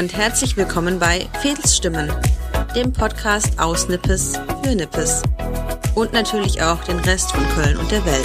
und 0.00 0.16
herzlich 0.16 0.56
willkommen 0.56 0.98
bei 0.98 1.28
Fädelsstimmen, 1.42 2.10
dem 2.74 2.90
Podcast 2.90 3.60
aus 3.60 3.86
Nippes 3.86 4.32
für 4.62 4.74
Nippes 4.74 5.22
und 5.94 6.14
natürlich 6.14 6.62
auch 6.62 6.82
den 6.84 6.98
Rest 7.00 7.30
von 7.32 7.46
Köln 7.50 7.76
und 7.76 7.90
der 7.90 8.02
Welt. 8.06 8.24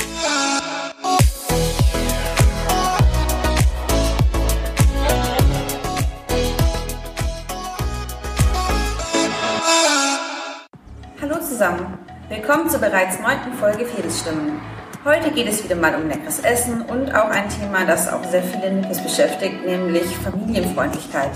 Hallo 11.21 11.35
zusammen, 11.45 11.97
willkommen 12.29 12.69
zur 12.69 12.79
bereits 12.79 13.19
neunten 13.19 13.51
Folge 13.59 13.85
Fädelsstimmen. 13.85 14.61
Heute 15.03 15.29
geht 15.29 15.49
es 15.49 15.61
wieder 15.61 15.75
mal 15.75 15.93
um 15.95 16.07
leckeres 16.07 16.39
Essen 16.39 16.83
und 16.83 17.13
auch 17.13 17.29
ein 17.29 17.49
Thema, 17.49 17.85
das 17.85 18.07
auch 18.07 18.23
sehr 18.23 18.43
viele 18.43 18.71
Nippes 18.71 19.03
beschäftigt, 19.03 19.65
nämlich 19.65 20.05
Familienfreundlichkeit. 20.23 21.31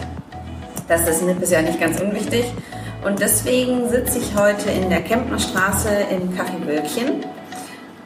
Das 0.89 1.07
ist 1.07 1.21
Nippes 1.21 1.52
ja 1.52 1.61
nicht 1.61 1.79
ganz 1.79 1.99
unwichtig 2.02 2.45
und 3.05 3.20
deswegen 3.20 3.88
sitze 3.89 4.17
ich 4.20 4.35
heute 4.35 4.70
in 4.71 4.89
der 4.89 5.02
Kempner 5.02 5.39
Straße 5.39 5.88
im 6.09 6.35
Café 6.35 6.65
Wölkchen. 6.67 7.23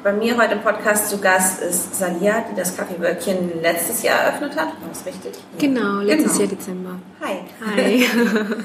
Bei 0.03 0.11
mir 0.11 0.37
heute 0.37 0.55
im 0.55 0.61
Podcast 0.61 1.09
zu 1.09 1.17
Gast 1.19 1.61
ist 1.61 1.97
Salia, 1.97 2.43
die 2.51 2.55
das 2.59 2.77
Café 2.77 2.99
Wölkchen 2.99 3.61
letztes 3.61 4.03
Jahr 4.03 4.19
eröffnet 4.19 4.51
hat. 4.57 4.67
War 4.67 4.89
das 4.89 5.05
richtig? 5.05 5.31
Genau, 5.57 6.01
letztes 6.01 6.33
Genau. 6.33 6.39
Jahr 6.41 6.49
Dezember. 6.49 6.89
Hi. 7.21 7.37
Hi. 7.75 8.05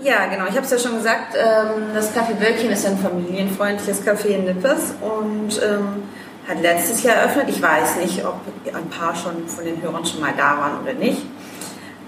Ja, 0.00 0.26
genau. 0.26 0.44
Ich 0.48 0.52
habe 0.54 0.60
es 0.64 0.70
ja 0.70 0.78
schon 0.78 0.94
gesagt, 0.94 1.34
ähm, 1.36 1.82
das 1.92 2.14
Café 2.14 2.40
Wölkchen 2.40 2.70
ist 2.70 2.86
ein 2.86 2.96
familienfreundliches 2.98 4.06
Café 4.06 4.28
in 4.28 4.44
Nippes 4.44 4.94
und 5.00 5.60
ähm, 5.60 6.04
hat 6.48 6.62
letztes 6.62 7.02
Jahr 7.02 7.16
eröffnet. 7.16 7.46
Ich 7.48 7.60
weiß 7.60 7.96
nicht, 7.96 8.24
ob 8.24 8.36
ein 8.72 8.88
paar 8.90 9.14
schon 9.16 9.48
von 9.48 9.64
den 9.64 9.82
Hörern 9.82 10.06
schon 10.06 10.20
mal 10.20 10.32
da 10.36 10.56
waren 10.56 10.80
oder 10.84 10.92
nicht. 10.94 11.20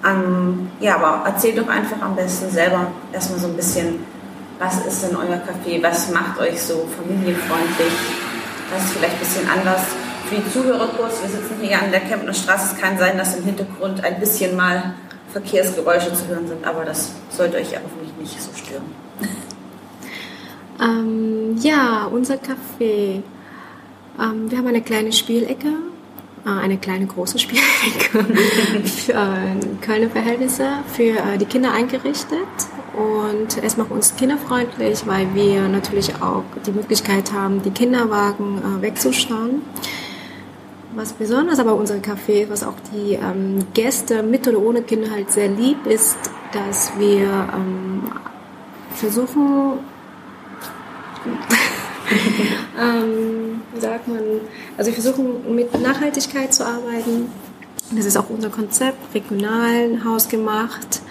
Ähm, 0.05 0.71
ja, 0.81 0.97
aber 0.97 1.27
erzählt 1.27 1.59
doch 1.59 1.69
einfach 1.69 2.01
am 2.01 2.17
besten 2.17 2.51
selber 2.51 2.91
erstmal 3.13 3.39
so 3.39 3.49
ein 3.49 3.57
bisschen, 3.57 4.01
was 4.59 4.85
ist 4.87 5.03
denn 5.03 5.17
euer 5.17 5.37
Café, 5.37 5.83
was 5.83 6.11
macht 6.11 6.41
euch 6.41 6.61
so 6.61 6.89
familienfreundlich, 6.97 7.93
was 8.73 8.85
ist 8.85 8.93
vielleicht 8.93 9.15
ein 9.15 9.21
bisschen 9.21 9.49
anders. 9.51 9.83
Für 10.29 10.37
die 10.37 10.51
Zuhörer 10.53 10.89
kurz, 10.97 11.21
wir 11.21 11.29
sitzen 11.29 11.57
hier 11.61 11.79
an 11.83 11.91
der 11.91 12.01
Kempner 12.01 12.33
Straße, 12.33 12.75
es 12.75 12.81
kann 12.81 12.97
sein, 12.97 13.19
dass 13.19 13.37
im 13.37 13.45
Hintergrund 13.45 14.03
ein 14.03 14.21
bisschen 14.21 14.57
mal 14.57 14.95
Verkehrsgeräusche 15.33 16.13
zu 16.15 16.27
hören 16.29 16.49
sind, 16.49 16.65
aber 16.67 16.85
das 16.85 17.13
sollte 17.31 17.59
euch 17.59 17.73
ja 17.73 17.81
hoffentlich 17.85 18.17
nicht 18.17 18.41
so 18.41 18.51
stören. 18.55 18.85
Ähm, 20.81 21.57
ja, 21.61 22.07
unser 22.11 22.37
Café. 22.37 23.23
Ähm, 24.19 24.51
wir 24.51 24.59
haben 24.59 24.67
eine 24.67 24.81
kleine 24.81 25.13
Spielecke, 25.13 25.69
eine 26.45 26.79
kleine 26.79 27.07
große 27.07 27.39
Spielecke 27.39 28.25
für 28.85 29.13
äh, 29.13 29.83
Kölner 29.83 30.09
Verhältnisse 30.09 30.69
für 30.93 31.19
äh, 31.19 31.39
die 31.39 31.45
Kinder 31.45 31.73
eingerichtet. 31.73 32.39
Und 32.95 33.63
es 33.63 33.77
macht 33.77 33.91
uns 33.91 34.17
kinderfreundlich, 34.17 35.07
weil 35.07 35.35
wir 35.35 35.69
natürlich 35.69 36.15
auch 36.23 36.45
die 36.67 36.73
Möglichkeit 36.73 37.33
haben, 37.33 37.63
die 37.63 37.71
Kinderwagen 37.71 38.59
äh, 38.59 38.83
wegzuschauen. 38.83 39.63
Was 40.95 41.13
besonders 41.13 41.61
aber 41.61 41.75
unser 41.75 41.97
Café, 41.97 42.49
was 42.49 42.65
auch 42.65 42.75
die 42.93 43.15
ähm, 43.15 43.67
Gäste 43.75 44.23
mit 44.23 44.49
oder 44.49 44.59
ohne 44.61 44.83
Kinder 44.83 45.11
halt 45.11 45.31
sehr 45.31 45.49
lieb 45.49 45.87
ist, 45.87 46.19
dass 46.53 46.93
wir 46.99 47.49
ähm, 47.55 48.11
versuchen, 48.97 49.79
ähm, 52.81 53.63
wie 53.75 53.81
sagt 53.81 54.09
man, 54.09 54.19
also 54.77 54.91
wir 54.91 55.01
versuchen 55.01 55.55
mit 55.55 55.81
Nachhaltigkeit 55.81 56.53
zu 56.53 56.65
arbeiten. 56.67 57.31
Das 57.93 58.05
ist 58.05 58.17
auch 58.17 58.31
unser 58.31 58.51
Konzept, 58.51 59.15
regional, 59.15 60.05
hausgemacht. 60.05 61.03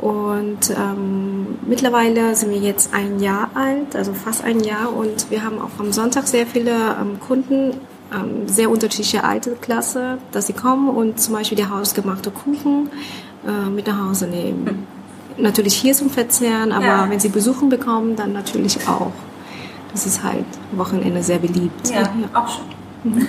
Und 0.00 0.70
ähm, 0.70 1.58
mittlerweile 1.66 2.34
sind 2.36 2.50
wir 2.50 2.58
jetzt 2.58 2.94
ein 2.94 3.18
Jahr 3.20 3.50
alt, 3.54 3.96
also 3.96 4.12
fast 4.14 4.44
ein 4.44 4.60
Jahr. 4.60 4.94
Und 4.94 5.30
wir 5.30 5.44
haben 5.44 5.58
auch 5.60 5.78
am 5.78 5.92
Sonntag 5.92 6.28
sehr 6.28 6.46
viele 6.46 6.70
ähm, 6.70 7.18
Kunden, 7.20 7.72
ähm, 8.14 8.46
sehr 8.46 8.70
unterschiedliche 8.70 9.24
Altersklasse, 9.24 10.18
dass 10.32 10.46
sie 10.46 10.52
kommen 10.52 10.88
und 10.88 11.20
zum 11.20 11.34
Beispiel 11.34 11.56
der 11.56 11.70
hausgemachte 11.70 12.30
Kuchen 12.30 12.90
äh, 13.46 13.68
mit 13.68 13.86
nach 13.88 14.08
Hause 14.08 14.28
nehmen. 14.28 14.86
Natürlich 15.36 15.74
hier 15.74 15.94
zum 15.94 16.10
Verzehren, 16.10 16.72
aber 16.72 16.86
Ja. 16.86 17.10
wenn 17.10 17.20
sie 17.20 17.28
Besuchen 17.28 17.68
bekommen, 17.68 18.16
dann 18.16 18.32
natürlich 18.32 18.78
auch. 18.88 19.12
Das 19.98 20.06
ist 20.06 20.22
halt 20.22 20.44
Wochenende 20.76 21.20
sehr 21.24 21.40
beliebt. 21.40 21.90
Ja, 21.90 22.08
auch 22.32 22.48
schon. 22.48 23.26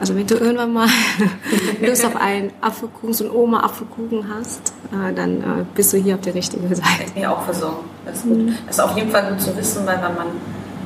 Also 0.00 0.14
wenn 0.14 0.28
du 0.28 0.36
irgendwann 0.36 0.72
mal 0.72 0.88
Lust 1.80 2.06
auf 2.06 2.14
einen 2.14 2.52
Apfelkuchen, 2.60 3.12
so 3.12 3.24
einen 3.24 3.34
Oma-Apfelkuchen 3.34 4.26
hast, 4.32 4.72
äh, 4.92 5.12
dann 5.12 5.40
äh, 5.40 5.64
bist 5.74 5.92
du 5.92 5.96
hier 5.96 6.14
auf 6.14 6.20
der 6.20 6.36
richtigen 6.36 6.72
Seite. 6.72 7.12
mir 7.16 7.32
auch 7.32 7.42
versorgen. 7.42 7.78
Das 8.06 8.18
ist 8.18 8.22
gut. 8.22 8.48
Das 8.68 8.76
ist 8.76 8.80
auf 8.80 8.96
jeden 8.96 9.10
Fall 9.10 9.28
gut 9.28 9.40
zu 9.40 9.56
wissen, 9.56 9.84
weil 9.84 9.96
wenn 9.96 10.14
man 10.14 10.26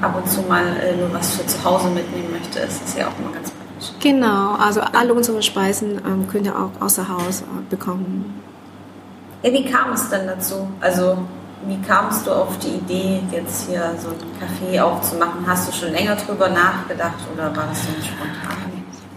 ab 0.00 0.16
und 0.16 0.30
zu 0.30 0.40
mal 0.48 0.64
äh, 0.64 0.96
nur 0.96 1.12
was 1.12 1.36
für 1.36 1.46
zu 1.46 1.62
Hause 1.62 1.88
mitnehmen 1.90 2.32
möchte, 2.32 2.60
ist 2.60 2.82
das 2.82 2.96
ja 2.96 3.08
auch 3.08 3.18
immer 3.18 3.34
ganz 3.34 3.50
praktisch. 3.50 3.90
Genau, 4.00 4.54
also 4.54 4.80
alle 4.80 5.12
unsere 5.12 5.42
Speisen 5.42 6.00
ähm, 6.06 6.26
könnt 6.26 6.46
ihr 6.46 6.58
auch 6.58 6.70
außer 6.80 7.06
Haus 7.06 7.44
bekommen. 7.68 8.42
Ja, 9.42 9.52
wie 9.52 9.64
kam 9.64 9.92
es 9.92 10.08
denn 10.08 10.26
dazu? 10.26 10.68
Also, 10.80 11.18
wie 11.66 11.80
kamst 11.80 12.26
du 12.26 12.30
auf 12.30 12.58
die 12.58 12.76
Idee, 12.76 13.20
jetzt 13.30 13.68
hier 13.68 13.94
so 13.98 14.08
ein 14.08 14.16
Café 14.40 14.80
aufzumachen? 14.80 15.46
Hast 15.46 15.68
du 15.68 15.72
schon 15.72 15.92
länger 15.92 16.16
drüber 16.16 16.48
nachgedacht 16.48 17.18
oder 17.32 17.54
war 17.54 17.68
das 17.68 17.80
so 17.80 17.90
spontan? 18.02 18.72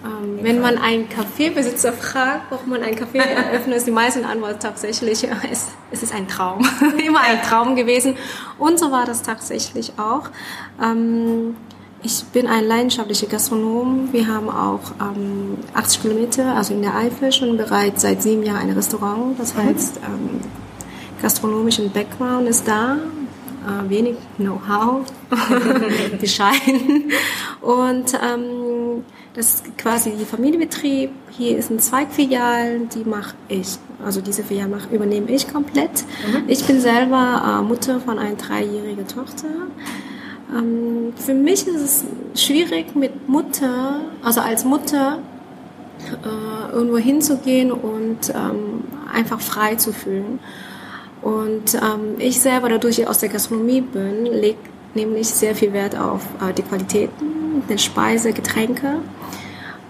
Ähm, 0.05 0.39
wenn 0.41 0.61
man 0.61 0.77
einen 0.77 1.09
Kaffeebesitzer 1.09 1.93
fragt, 1.93 2.51
warum 2.51 2.69
man 2.69 2.83
ein 2.83 2.95
Café 2.95 3.17
eröffnet, 3.17 3.77
ist 3.77 3.87
die 3.87 3.91
meisten 3.91 4.23
Antwort 4.25 4.61
tatsächlich, 4.61 5.27
es, 5.51 5.67
es 5.91 6.03
ist 6.03 6.13
ein 6.13 6.27
Traum. 6.27 6.67
Immer 7.05 7.21
ein 7.21 7.41
Traum 7.41 7.75
gewesen. 7.75 8.15
Und 8.59 8.77
so 8.77 8.91
war 8.91 9.05
das 9.05 9.23
tatsächlich 9.23 9.93
auch. 9.97 10.29
Ähm, 10.81 11.55
ich 12.03 12.23
bin 12.25 12.45
ein 12.45 12.65
leidenschaftlicher 12.65 13.25
Gastronom. 13.25 14.09
Wir 14.11 14.27
haben 14.27 14.47
auch 14.47 14.81
ähm, 15.01 15.57
80 15.73 16.01
Kilometer, 16.03 16.55
also 16.55 16.75
in 16.75 16.83
der 16.83 16.95
Eifel, 16.95 17.31
schon 17.31 17.57
bereits 17.57 18.03
seit 18.03 18.21
sieben 18.21 18.43
Jahren 18.43 18.69
ein 18.69 18.71
Restaurant. 18.71 19.39
Das 19.39 19.55
heißt, 19.55 19.97
ähm, 20.05 20.41
gastronomischen 21.21 21.91
Background 21.91 22.47
ist 22.47 22.67
da, 22.67 22.95
äh, 22.95 23.89
wenig 23.89 24.15
Know-how, 24.37 25.05
bescheiden. 26.21 27.11
Und 27.61 28.13
ähm, 28.13 29.03
das 29.33 29.55
ist 29.55 29.77
quasi 29.77 30.11
die 30.11 30.25
Familienbetrieb. 30.25 31.09
Hier 31.31 31.57
ist 31.57 31.69
ein 31.69 31.79
Zweigfilial, 31.79 32.81
die 32.93 33.03
mache 33.03 33.35
ich. 33.47 33.77
Also 34.03 34.21
diese 34.21 34.43
Filial 34.43 34.69
mach, 34.69 34.91
übernehme 34.91 35.29
ich 35.31 35.51
komplett. 35.51 36.05
Ich 36.47 36.63
bin 36.65 36.79
selber 36.79 37.59
äh, 37.59 37.63
Mutter 37.63 37.99
von 37.99 38.19
einer 38.19 38.35
dreijährigen 38.35 39.07
Tochter. 39.07 39.47
Ähm, 40.55 41.13
für 41.17 41.33
mich 41.33 41.67
ist 41.67 41.81
es 42.35 42.43
schwierig 42.45 42.95
mit 42.95 43.27
Mutter, 43.27 44.01
also 44.23 44.41
als 44.41 44.63
Mutter 44.63 45.19
äh, 46.23 46.71
irgendwo 46.71 46.97
hinzugehen 46.97 47.71
und 47.71 48.29
ähm, 48.29 48.83
einfach 49.11 49.41
frei 49.41 49.75
zu 49.75 49.91
fühlen. 49.91 50.39
Und 51.25 51.73
ähm, 51.73 52.19
ich 52.19 52.39
selber, 52.39 52.69
dadurch 52.69 52.99
ich 52.99 53.07
aus 53.07 53.17
der 53.17 53.29
Gastronomie 53.29 53.81
bin, 53.81 54.27
lege 54.27 54.59
nämlich 54.93 55.27
sehr 55.27 55.55
viel 55.55 55.73
Wert 55.73 55.97
auf 55.97 56.21
äh, 56.39 56.53
die 56.53 56.61
Qualitäten, 56.61 57.63
die 57.67 57.79
Speise, 57.79 58.31
Getränke 58.31 58.97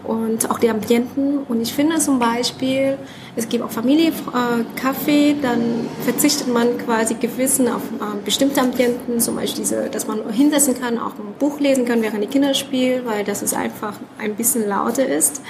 und 0.05 0.49
auch 0.49 0.59
die 0.59 0.69
Ambienten. 0.69 1.39
Und 1.39 1.59
ich 1.59 1.73
finde 1.73 1.97
zum 1.97 2.19
Beispiel, 2.19 2.97
es 3.35 3.49
gibt 3.49 3.65
auch 3.65 3.69
Familienkaffee, 3.69 5.31
äh, 5.31 5.35
dann 5.41 5.87
verzichtet 6.05 6.47
man 6.47 6.77
quasi 6.77 7.15
gewissen 7.15 7.67
auf 7.67 7.81
äh, 7.81 8.23
bestimmte 8.23 8.61
Ambienten, 8.61 9.19
zum 9.19 9.35
Beispiel 9.35 9.65
diese, 9.65 9.89
dass 9.89 10.07
man 10.07 10.31
hinsetzen 10.31 10.79
kann, 10.79 10.97
auch 10.97 11.19
ein 11.19 11.33
Buch 11.37 11.59
lesen 11.59 11.83
kann, 11.83 12.01
während 12.01 12.23
die 12.23 12.27
Kinder 12.27 12.53
spielen, 12.53 13.05
weil 13.05 13.25
das 13.25 13.43
ist 13.43 13.53
einfach 13.53 13.99
ein 14.19 14.35
bisschen 14.35 14.69
lauter 14.69 15.05
ist. 15.05 15.41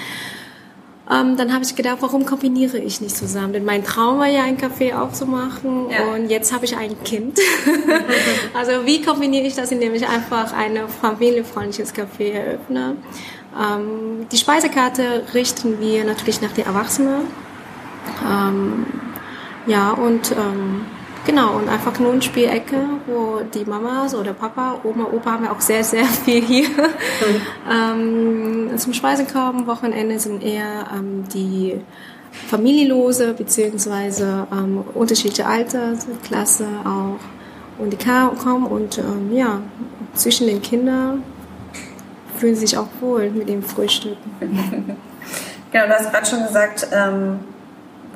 Ähm, 1.08 1.36
dann 1.36 1.52
habe 1.52 1.62
ich 1.64 1.76
gedacht, 1.76 1.98
warum 2.00 2.26
kombiniere 2.26 2.78
ich 2.78 3.00
nicht 3.00 3.16
zusammen? 3.16 3.52
Denn 3.52 3.64
mein 3.64 3.84
Traum 3.84 4.18
war 4.18 4.26
ja, 4.26 4.42
ein 4.42 4.58
Café 4.58 4.92
aufzumachen 4.94 5.88
Ja. 5.90 6.12
und 6.12 6.28
jetzt 6.28 6.52
habe 6.52 6.64
ich 6.64 6.76
ein 6.76 7.00
Kind. 7.04 7.38
also 8.54 8.84
wie 8.86 9.02
kombiniere 9.02 9.46
ich 9.46 9.54
das, 9.54 9.70
indem 9.70 9.94
ich 9.94 10.06
einfach 10.08 10.52
ein 10.52 10.76
familienfreundliches 11.00 11.94
Café 11.94 12.32
eröffne? 12.32 12.96
Ähm, 13.56 14.26
die 14.32 14.36
Speisekarte 14.36 15.22
richten 15.32 15.80
wir 15.80 16.04
natürlich 16.04 16.40
nach 16.42 16.52
den 16.52 16.66
Erwachsenen. 16.66 17.22
Ähm, 18.28 18.86
ja, 19.66 19.92
und 19.92 20.32
ähm, 20.32 20.86
genau, 21.26 21.56
und 21.56 21.68
einfach 21.68 21.98
nur 21.98 22.12
eine 22.12 22.22
Spielecke, 22.22 22.76
wo 23.06 23.40
die 23.52 23.64
Mamas 23.64 24.14
oder 24.14 24.32
Papa, 24.32 24.80
Oma, 24.84 25.04
Opa 25.04 25.32
haben 25.32 25.44
wir 25.44 25.52
auch 25.52 25.60
sehr, 25.60 25.84
sehr 25.84 26.04
viel 26.24 26.40
hier. 26.40 26.68
ähm, 27.70 28.70
zum 28.76 28.94
Speisen 28.94 29.26
kommen, 29.26 29.66
Wochenende 29.66 30.18
sind 30.18 30.42
eher 30.42 30.86
ähm, 30.94 31.24
die 31.32 31.80
Familienlose 32.48 33.34
beziehungsweise 33.34 34.46
ähm, 34.52 34.84
unterschiedliche 34.94 35.46
Altersklasse 35.46 36.66
auch. 36.84 37.18
Und 37.78 37.92
die 37.92 37.98
kommen 38.42 38.66
und 38.66 38.98
ähm, 38.98 39.34
ja, 39.34 39.60
zwischen 40.14 40.46
den 40.46 40.62
Kindern 40.62 41.22
fühlen 42.38 42.54
sie 42.54 42.66
sich 42.66 42.78
auch 42.78 42.88
wohl 43.00 43.30
mit 43.30 43.48
dem 43.48 43.62
Frühstück. 43.62 44.16
Genau, 45.72 45.88
du 45.88 45.94
hast 45.94 46.10
gerade 46.12 46.26
schon 46.26 46.42
gesagt, 46.46 46.88
ähm, 46.92 47.40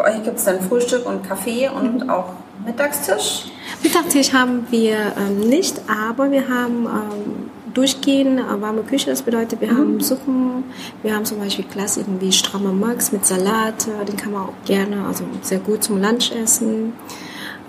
bei 0.01 0.13
euch 0.13 0.25
gibt 0.25 0.39
es 0.39 0.45
dann 0.45 0.61
Frühstück 0.61 1.07
und 1.07 1.27
Kaffee 1.27 1.69
und 1.69 2.05
mhm. 2.05 2.11
auch 2.11 2.33
Mittagstisch? 2.65 3.47
Mittagstisch 3.83 4.33
haben 4.33 4.67
wir 4.71 4.97
ähm, 5.19 5.41
nicht, 5.49 5.81
aber 5.89 6.31
wir 6.31 6.49
haben 6.49 6.87
ähm, 6.87 7.51
durchgehend 7.73 8.41
äh, 8.41 8.61
warme 8.61 8.83
Küche. 8.83 9.11
Das 9.11 9.23
bedeutet, 9.23 9.61
wir 9.61 9.73
mhm. 9.73 9.79
haben 9.79 10.01
Suppen, 10.01 10.65
wir 11.03 11.15
haben 11.15 11.25
zum 11.25 11.39
Beispiel 11.39 11.65
Klassiken 11.65 12.21
wie 12.21 12.33
strammer 12.33 12.73
Max 12.73 13.13
mit 13.13 13.25
Salat, 13.25 13.89
äh, 13.89 14.05
den 14.05 14.17
kann 14.17 14.33
man 14.33 14.43
auch 14.43 14.65
gerne, 14.67 15.07
also 15.07 15.25
sehr 15.43 15.59
gut 15.59 15.83
zum 15.83 16.01
Lunch 16.03 16.33
essen. 16.33 16.93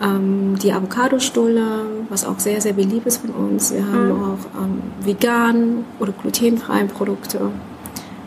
Ähm, 0.01 0.57
die 0.61 0.73
Avocado-Stulle, 0.73 1.85
was 2.09 2.25
auch 2.25 2.39
sehr, 2.39 2.59
sehr 2.59 2.73
beliebt 2.73 3.05
ist 3.05 3.17
von 3.17 3.29
uns. 3.31 3.73
Wir 3.73 3.85
haben 3.85 4.07
mhm. 4.07 4.23
auch 4.23 4.61
ähm, 4.61 4.81
vegan 5.01 5.85
oder 5.99 6.11
glutenfreie 6.11 6.85
Produkte. 6.85 7.51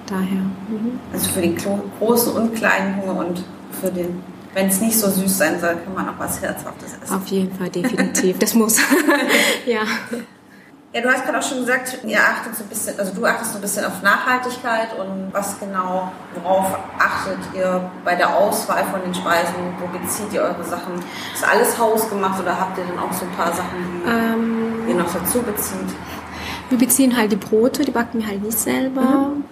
Daher. 0.07 0.43
Mhm. 0.69 1.01
Also 1.13 1.31
für 1.31 1.41
den 1.41 1.57
großen 1.99 2.33
und 2.35 2.55
kleinen 2.55 3.01
Hunger 3.01 3.27
und 3.27 3.43
für 3.85 3.93
den 3.93 4.23
wenn 4.55 4.69
es 4.69 4.81
nicht 4.81 4.97
so 4.97 5.11
süß 5.11 5.37
sein 5.37 5.61
soll, 5.61 5.77
kann 5.85 5.95
man 5.95 6.09
auch 6.09 6.19
was 6.19 6.41
Herzhaftes 6.41 6.97
essen. 7.03 7.13
Auf 7.13 7.27
jeden 7.27 7.53
Fall, 7.59 7.71
definitiv. 7.71 8.39
Das 8.39 8.55
muss. 8.55 8.79
ja. 9.67 9.81
Ja, 10.93 11.01
du 11.01 11.09
hast 11.09 11.25
gerade 11.25 11.39
auch 11.41 11.43
schon 11.43 11.59
gesagt, 11.59 11.99
ihr 12.07 12.21
achtet 12.21 12.55
so 12.55 12.63
ein 12.63 12.69
bisschen, 12.69 12.97
also 12.97 13.13
du 13.13 13.27
achtest 13.27 13.51
so 13.51 13.59
ein 13.59 13.61
bisschen 13.61 13.85
auf 13.85 14.01
Nachhaltigkeit 14.03 14.97
und 14.97 15.33
was 15.33 15.59
genau, 15.59 16.13
worauf 16.37 16.67
achtet 17.01 17.39
ihr 17.53 17.91
bei 18.05 18.15
der 18.15 18.33
Auswahl 18.33 18.85
von 18.85 19.03
den 19.03 19.13
Speisen? 19.13 19.55
Wo 19.81 19.89
bezieht 19.99 20.33
ihr 20.33 20.43
eure 20.43 20.63
Sachen? 20.63 20.95
Ist 21.35 21.45
alles 21.45 21.77
hausgemacht 21.77 22.41
oder 22.41 22.57
habt 22.57 22.79
ihr 22.79 22.85
dann 22.85 23.01
auch 23.01 23.13
so 23.13 23.25
ein 23.25 23.33
paar 23.33 23.53
Sachen, 23.53 23.75
die 24.05 24.09
ähm, 24.09 24.89
ihr 24.89 24.95
noch 24.95 25.13
dazu 25.13 25.43
bezieht? 25.43 25.97
Wir 26.69 26.79
beziehen 26.79 27.17
halt 27.17 27.33
die 27.33 27.37
Brote, 27.37 27.85
die 27.85 27.91
backen 27.91 28.21
wir 28.21 28.29
halt 28.29 28.45
nicht 28.45 28.59
selber. 28.61 29.03
Mhm. 29.03 29.45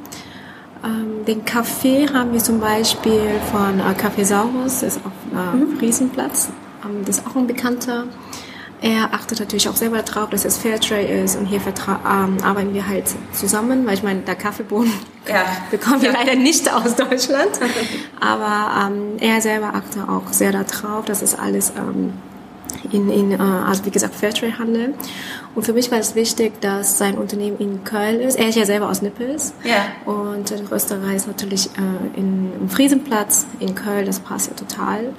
Ähm, 0.85 1.25
den 1.25 1.45
Kaffee 1.45 2.09
haben 2.13 2.33
wir 2.33 2.41
zum 2.41 2.61
Beispiel 2.61 3.41
von 3.51 3.79
äh, 3.79 3.95
Café 3.95 4.25
Saurus, 4.25 4.81
das 4.81 4.97
ist 4.97 5.01
auf 5.07 5.13
äh, 5.33 5.57
mhm. 5.57 5.79
Friesenplatz. 5.79 6.51
Ähm, 6.85 7.05
das 7.05 7.19
ist 7.19 7.27
auch 7.27 7.37
ein 7.37 7.47
bekannter. 7.47 8.05
Er 8.81 9.15
achtet 9.15 9.39
natürlich 9.39 9.69
auch 9.69 9.77
selber 9.77 10.03
darauf, 10.03 10.31
dass 10.31 10.45
es 10.45 10.59
Fairtrade 10.59 11.07
ist 11.07 11.37
und 11.37 11.47
hier 11.47 11.61
ähm, 11.61 12.39
arbeiten 12.43 12.75
wir 12.75 12.89
halt 12.89 13.05
zusammen, 13.33 13.87
weil 13.87 13.95
ich 13.95 14.03
meine, 14.03 14.23
der 14.23 14.35
Kaffeebohnen 14.35 14.93
ja. 15.29 15.45
bekommen 15.71 16.03
wir 16.03 16.11
ja. 16.11 16.19
leider 16.19 16.35
nicht 16.35 16.73
aus 16.73 16.97
Deutschland. 16.97 17.51
Aber 18.19 18.89
ähm, 18.89 19.19
er 19.21 19.41
selber 19.41 19.75
achtet 19.75 20.09
auch 20.09 20.33
sehr 20.33 20.51
darauf, 20.51 21.05
dass 21.05 21.23
es 21.23 21.39
alles 21.39 21.73
ähm, 21.77 22.15
in, 22.91 23.11
in 23.11 23.33
äh, 23.33 23.37
also 23.37 23.85
wie 23.85 23.91
gesagt 23.91 24.15
Fairtrade 24.15 24.59
handelt. 24.59 24.95
Und 25.55 25.65
für 25.65 25.73
mich 25.73 25.91
war 25.91 25.99
es 25.99 26.15
wichtig, 26.15 26.61
dass 26.61 26.99
sein 26.99 27.19
Unternehmen 27.19 27.59
in 27.59 27.85
Köln 27.85 28.21
ist. 28.21 28.39
Er 28.39 28.49
ist 28.49 28.57
ja 28.57 28.65
selber 28.65 28.89
aus 28.89 29.03
Nippes. 29.03 29.55
Ja. 29.65 30.11
Und 30.11 30.51
der 30.51 30.71
Rösterei 30.71 31.15
ist 31.15 31.27
natürlich 31.27 31.67
äh, 31.67 32.19
in, 32.19 32.53
im 32.61 32.69
Friesenplatz 32.69 33.47
in 33.61 33.75
Köln. 33.75 34.07
Das 34.07 34.21
passt 34.21 34.49
ja 34.49 34.55
total. 34.55 35.13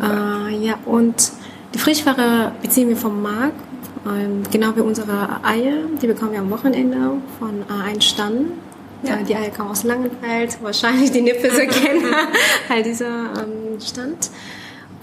Ja, 0.00 0.48
äh, 0.48 0.56
ja 0.56 0.78
und 0.84 1.32
die 1.74 1.78
Frischware 1.78 2.52
beziehen 2.62 2.88
wir 2.88 2.96
vom 2.96 3.22
Markt. 3.22 3.60
Ähm, 4.06 4.42
genau 4.50 4.74
wie 4.76 4.80
unsere 4.80 5.44
Eier. 5.44 5.74
Die 6.00 6.06
bekommen 6.06 6.32
wir 6.32 6.40
am 6.40 6.50
Wochenende 6.50 7.12
von 7.38 7.62
äh, 7.68 7.88
einem 7.88 8.00
Stand. 8.00 8.52
Ja. 9.02 9.16
Die 9.16 9.36
Eier 9.36 9.50
kommen 9.50 9.70
aus 9.70 9.84
Langenfeld. 9.84 10.58
Wahrscheinlich 10.62 11.12
die 11.12 11.20
Nippes 11.20 11.56
erkennen 11.58 12.04
halt 12.68 12.86
dieser 12.86 13.06
ähm, 13.06 13.80
Stand. 13.80 14.30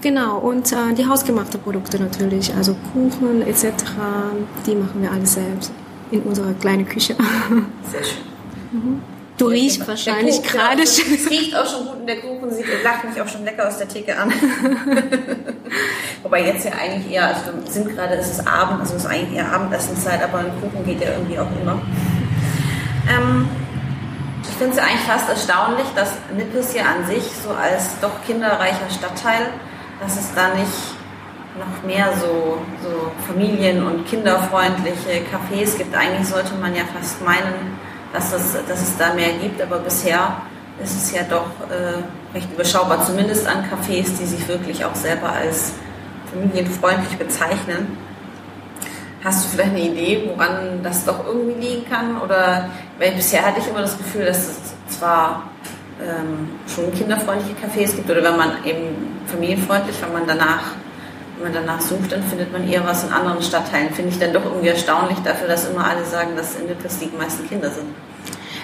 Genau, 0.02 0.38
und 0.38 0.70
äh, 0.72 0.94
die 0.96 1.06
hausgemachten 1.06 1.60
Produkte 1.60 1.98
natürlich, 1.98 2.54
also 2.54 2.76
Kuchen 2.92 3.42
etc., 3.46 3.66
die 4.66 4.74
machen 4.74 5.02
wir 5.02 5.10
alles 5.10 5.34
selbst 5.34 5.72
in 6.10 6.22
unserer 6.22 6.52
kleinen 6.54 6.86
Küche. 6.86 7.16
Sehr 7.90 8.04
schön. 8.04 8.22
Mhm. 8.72 9.02
Du 9.38 9.46
riechst 9.48 9.86
wahrscheinlich 9.86 10.42
gerade 10.42 10.86
schon. 10.86 11.14
Es 11.14 11.28
riecht 11.28 11.54
auch 11.54 11.66
schon 11.66 11.86
gut 11.86 12.00
und 12.00 12.06
der 12.06 12.20
Kuchen 12.20 12.50
sieht, 12.50 12.64
lacht 12.82 13.04
mich 13.04 13.20
auch 13.20 13.28
schon 13.28 13.44
lecker 13.44 13.68
aus 13.68 13.76
der 13.76 13.88
Theke 13.88 14.16
an. 14.18 14.32
Wobei 16.22 16.46
jetzt 16.46 16.64
ja 16.64 16.72
eigentlich 16.72 17.12
eher, 17.12 17.26
also 17.28 17.40
wir 17.52 17.70
sind 17.70 17.94
gerade, 17.94 18.14
es 18.14 18.30
ist 18.30 18.46
Abend, 18.46 18.80
also 18.80 18.94
es 18.96 19.04
ist 19.04 19.10
eigentlich 19.10 19.36
eher 19.36 19.52
Abendessenszeit, 19.52 20.22
aber 20.22 20.38
ein 20.38 20.52
Kuchen 20.60 20.86
geht 20.86 21.02
ja 21.02 21.10
irgendwie 21.12 21.38
auch 21.38 21.48
immer. 21.60 21.80
Ähm, 23.08 23.48
ich 24.42 24.54
finde 24.56 24.70
es 24.70 24.76
ja 24.78 24.84
eigentlich 24.84 25.06
fast 25.06 25.28
erstaunlich, 25.28 25.86
dass 25.94 26.12
Nippes 26.34 26.74
ja 26.74 26.84
an 26.84 27.06
sich 27.06 27.24
so 27.44 27.50
als 27.50 28.00
doch 28.00 28.24
kinderreicher 28.26 28.88
Stadtteil 28.88 29.48
dass 30.00 30.16
es 30.16 30.34
da 30.34 30.54
nicht 30.54 30.96
noch 31.58 31.86
mehr 31.86 32.12
so, 32.20 32.58
so 32.82 33.10
familien- 33.26 33.82
und 33.86 34.06
kinderfreundliche 34.06 35.22
Cafés 35.32 35.76
gibt. 35.76 35.94
Eigentlich 35.94 36.28
sollte 36.28 36.54
man 36.54 36.74
ja 36.74 36.82
fast 36.94 37.24
meinen, 37.24 37.78
dass 38.12 38.32
es, 38.32 38.56
dass 38.68 38.82
es 38.82 38.96
da 38.98 39.14
mehr 39.14 39.32
gibt, 39.40 39.60
aber 39.60 39.78
bisher 39.78 40.36
ist 40.82 40.96
es 40.96 41.12
ja 41.12 41.22
doch 41.22 41.46
äh, 41.70 42.34
recht 42.34 42.52
überschaubar, 42.52 43.04
zumindest 43.04 43.46
an 43.46 43.64
Cafés, 43.64 44.18
die 44.20 44.26
sich 44.26 44.46
wirklich 44.46 44.84
auch 44.84 44.94
selber 44.94 45.32
als 45.32 45.72
familienfreundlich 46.30 47.16
bezeichnen. 47.16 47.96
Hast 49.24 49.44
du 49.44 49.48
vielleicht 49.48 49.70
eine 49.70 49.80
Idee, 49.80 50.30
woran 50.30 50.82
das 50.82 51.04
doch 51.04 51.26
irgendwie 51.26 51.60
liegen 51.60 51.88
kann? 51.88 52.20
Oder 52.20 52.68
weil 52.98 53.12
bisher 53.12 53.44
hatte 53.44 53.60
ich 53.60 53.68
immer 53.68 53.80
das 53.80 53.96
Gefühl, 53.96 54.26
dass 54.26 54.38
es 54.46 54.58
zwar 54.98 55.44
ähm, 56.02 56.48
schon 56.66 56.92
kinderfreundliche 56.92 57.54
Cafés 57.54 57.94
gibt 57.94 58.10
oder 58.10 58.22
wenn 58.22 58.36
man 58.36 58.64
eben 58.64 59.18
familienfreundlich, 59.26 59.96
wenn 60.02 60.12
man 60.12 60.26
danach 60.26 60.62
wenn 61.38 61.52
man 61.52 61.66
danach 61.66 61.80
sucht, 61.80 62.12
dann 62.12 62.22
findet 62.22 62.50
man 62.50 62.66
eher 62.68 62.84
was 62.86 63.04
in 63.04 63.12
anderen 63.12 63.42
Stadtteilen. 63.42 63.92
Finde 63.92 64.10
ich 64.10 64.18
dann 64.18 64.32
doch 64.32 64.44
irgendwie 64.44 64.68
erstaunlich 64.68 65.18
dafür, 65.18 65.48
dass 65.48 65.68
immer 65.68 65.86
alle 65.86 66.04
sagen, 66.04 66.30
dass 66.34 66.56
in 66.56 66.66
Nippes 66.66 66.98
die 66.98 67.10
meisten 67.16 67.46
Kinder 67.46 67.70
sind. 67.70 67.86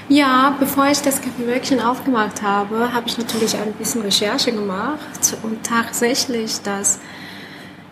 Ja, 0.09 0.57
bevor 0.59 0.87
ich 0.87 1.01
das 1.01 1.21
Café 1.21 1.47
Wölkchen 1.47 1.81
aufgemacht 1.81 2.43
habe, 2.43 2.93
habe 2.93 3.07
ich 3.09 3.19
natürlich 3.19 3.57
ein 3.57 3.73
bisschen 3.75 4.03
Recherche 4.03 4.53
gemacht 4.53 5.37
und 5.43 5.65
tatsächlich, 5.65 6.61
dass 6.63 6.99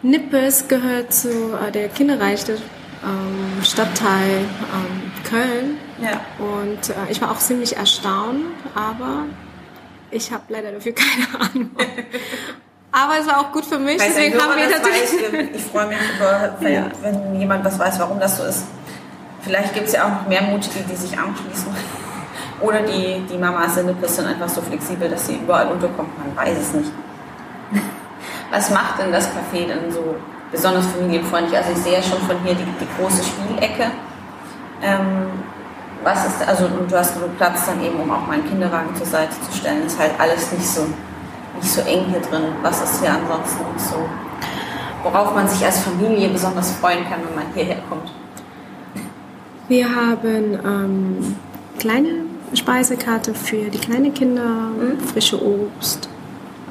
Nippes 0.02 0.66
gehört 0.66 1.12
zu 1.12 1.28
äh, 1.28 1.70
der 1.70 1.88
kinderreichsten 1.88 2.56
ähm, 2.56 3.62
Stadtteil 3.62 4.40
ähm, 4.40 5.12
Köln. 5.24 5.78
Ja. 6.00 6.20
Und 6.38 6.88
äh, 6.88 7.10
ich 7.10 7.20
war 7.20 7.30
auch 7.30 7.38
ziemlich 7.38 7.76
erstaunt, 7.76 8.44
aber 8.74 9.24
ich 10.10 10.32
habe 10.32 10.44
leider 10.48 10.72
dafür 10.72 10.92
keine 10.94 11.44
Ahnung. 11.44 11.70
Aber 12.92 13.18
es 13.20 13.26
war 13.26 13.38
auch 13.40 13.52
gut 13.52 13.64
für 13.64 13.78
mich, 13.78 14.00
weiß 14.00 14.14
deswegen 14.14 14.40
haben 14.40 14.56
wir 14.56 14.68
natürlich. 14.68 15.02
Weiß, 15.02 15.48
ich 15.54 15.62
freue 15.62 15.86
mich 15.86 15.98
über, 16.16 16.56
wenn, 16.60 16.72
ja. 16.72 16.86
wenn, 17.02 17.38
jemand 17.38 17.64
was 17.64 17.78
weiß, 17.78 18.00
warum 18.00 18.18
das 18.18 18.36
so 18.36 18.44
ist. 18.44 18.64
Vielleicht 19.42 19.74
gibt 19.74 19.86
es 19.86 19.94
ja 19.94 20.04
auch 20.04 20.10
noch 20.10 20.26
mehr 20.26 20.42
Mutige, 20.42 20.80
die 20.80 20.96
sich 20.96 21.16
anschließen. 21.16 21.74
Oder 22.60 22.82
die, 22.82 23.22
die 23.30 23.38
Mamas 23.38 23.74
sind 23.74 24.26
einfach 24.26 24.48
so 24.48 24.60
flexibel, 24.60 25.08
dass 25.08 25.26
sie 25.26 25.36
überall 25.36 25.68
unterkommt. 25.68 26.10
Man 26.18 26.36
weiß 26.36 26.58
es 26.58 26.72
nicht. 26.74 26.90
Was 28.50 28.70
macht 28.70 28.98
denn 28.98 29.12
das 29.12 29.28
Café 29.28 29.66
denn 29.66 29.90
so 29.90 30.16
besonders 30.52 30.86
familienfreundlich? 30.86 31.56
Also 31.56 31.72
ich 31.72 31.78
sehe 31.78 31.94
ja 31.94 32.02
schon 32.02 32.18
von 32.22 32.36
hier 32.44 32.54
die, 32.54 32.64
die 32.64 32.88
große 32.98 33.22
Spielecke. 33.22 33.90
Ähm, 34.82 35.30
was 36.02 36.26
ist, 36.26 36.46
also 36.46 36.64
und 36.66 36.90
du 36.90 36.96
hast 36.96 37.14
genug 37.14 37.36
Platz 37.36 37.66
dann 37.66 37.82
eben, 37.82 37.98
um 38.00 38.10
auch 38.10 38.26
mal 38.26 38.34
einen 38.34 38.48
Kinderwagen 38.48 38.94
zur 38.94 39.06
Seite 39.06 39.32
zu 39.48 39.58
stellen. 39.58 39.86
Ist 39.86 39.98
halt 39.98 40.12
alles 40.18 40.50
nicht 40.52 40.66
so, 40.66 40.86
nicht 41.56 41.70
so 41.70 41.80
eng 41.82 42.06
hier 42.10 42.20
drin. 42.20 42.44
Was 42.62 42.82
ist 42.82 43.00
hier 43.00 43.12
ansonsten 43.12 43.64
so, 43.76 44.08
worauf 45.02 45.34
man 45.34 45.48
sich 45.48 45.64
als 45.64 45.80
Familie 45.80 46.28
besonders 46.28 46.72
freuen 46.72 47.04
kann, 47.04 47.20
wenn 47.26 47.34
man 47.34 47.52
hierher 47.54 47.78
kommt? 47.88 48.10
Wir 49.68 49.94
haben 49.94 50.58
ähm, 50.64 51.36
kleine 51.78 52.24
Speisekarte 52.54 53.34
für 53.34 53.70
die 53.70 53.78
kleinen 53.78 54.12
Kinder, 54.12 54.42
mhm. 54.42 54.98
frische 55.00 55.40
Obst. 55.40 56.08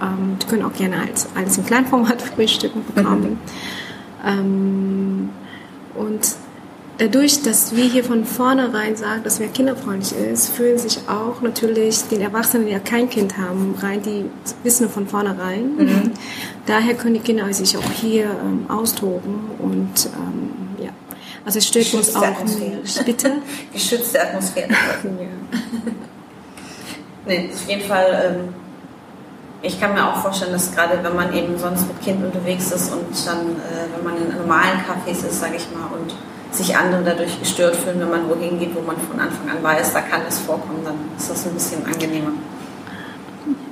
Ähm, 0.01 0.37
die 0.41 0.47
können 0.47 0.63
auch 0.63 0.73
gerne 0.73 1.01
als, 1.01 1.27
alles 1.35 1.57
in 1.57 1.65
Kleinformat 1.65 2.21
frühstücken 2.35 2.83
bekommen. 2.93 3.39
Mhm. 4.23 4.29
Ähm, 4.29 5.29
und 5.95 6.35
dadurch, 6.99 7.41
dass 7.41 7.75
wir 7.75 7.85
hier 7.85 8.03
von 8.03 8.25
vornherein 8.25 8.95
sagen, 8.95 9.23
dass 9.23 9.39
wir 9.39 9.47
kinderfreundlich 9.47 10.13
ist, 10.13 10.49
fühlen 10.49 10.77
sich 10.77 10.99
auch 11.07 11.41
natürlich 11.41 12.03
den 12.09 12.21
Erwachsenen, 12.21 12.65
die 12.67 12.73
ja 12.73 12.79
kein 12.79 13.09
Kind 13.09 13.37
haben, 13.37 13.75
rein, 13.81 14.01
die 14.03 14.25
wissen 14.63 14.89
von 14.89 15.07
vornherein. 15.07 15.75
Mhm. 15.77 16.11
Daher 16.65 16.93
können 16.95 17.15
die 17.15 17.21
Kinder 17.21 17.51
sich 17.53 17.77
auch 17.77 17.91
hier 17.91 18.25
ähm, 18.25 18.69
austoben 18.69 19.49
und 19.59 20.05
ähm, 20.05 20.83
ja. 20.83 20.91
Also 21.45 21.59
es 21.59 21.67
stört 21.67 21.93
uns 21.93 22.15
auch. 22.15 22.21
Atmosphäre. 22.21 22.81
Bitte? 23.05 23.31
Geschützte 23.73 24.21
Atmosphäre. 24.21 24.69
ja. 24.69 25.91
nee, 27.25 27.49
auf 27.51 27.69
jeden 27.69 27.87
Fall. 27.87 28.37
Ähm, 28.45 28.53
ich 29.61 29.79
kann 29.79 29.93
mir 29.93 30.07
auch 30.07 30.21
vorstellen, 30.21 30.53
dass 30.53 30.73
gerade 30.73 31.03
wenn 31.03 31.15
man 31.15 31.33
eben 31.33 31.57
sonst 31.57 31.85
mit 31.87 32.01
Kind 32.01 32.23
unterwegs 32.23 32.71
ist 32.71 32.93
und 32.93 33.07
dann, 33.25 33.39
äh, 33.39 33.93
wenn 33.93 34.03
man 34.05 34.15
in 34.15 34.37
normalen 34.37 34.79
Cafés 34.79 35.25
ist, 35.27 35.39
sage 35.41 35.57
ich 35.57 35.67
mal, 35.71 35.97
und 35.97 36.13
sich 36.51 36.75
andere 36.75 37.03
dadurch 37.03 37.39
gestört 37.39 37.75
fühlen, 37.75 37.99
wenn 37.99 38.09
man 38.09 38.29
wohin 38.29 38.59
geht, 38.59 38.75
wo 38.75 38.81
man 38.81 38.97
von 38.97 39.19
Anfang 39.19 39.49
an 39.49 39.63
weiß, 39.63 39.93
da 39.93 40.01
kann 40.01 40.21
es 40.27 40.39
vorkommen, 40.39 40.83
dann 40.83 40.95
ist 41.17 41.29
das 41.29 41.45
ein 41.45 41.53
bisschen 41.53 41.85
angenehmer. 41.85 42.31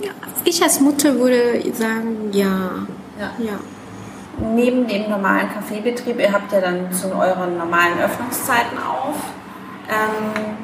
Ja, 0.02 0.12
ich 0.44 0.62
als 0.62 0.80
Mutter 0.80 1.16
würde 1.16 1.62
sagen, 1.74 2.30
ja. 2.32 2.86
ja. 3.20 3.32
ja. 3.40 3.54
Neben 4.40 4.88
dem 4.88 5.10
normalen 5.10 5.50
Kaffeebetrieb, 5.52 6.20
ihr 6.20 6.32
habt 6.32 6.52
ja 6.52 6.62
dann 6.62 6.92
zu 6.92 7.08
euren 7.08 7.58
normalen 7.58 8.00
Öffnungszeiten 8.00 8.78
auf, 8.78 9.16
ähm, 9.90 10.56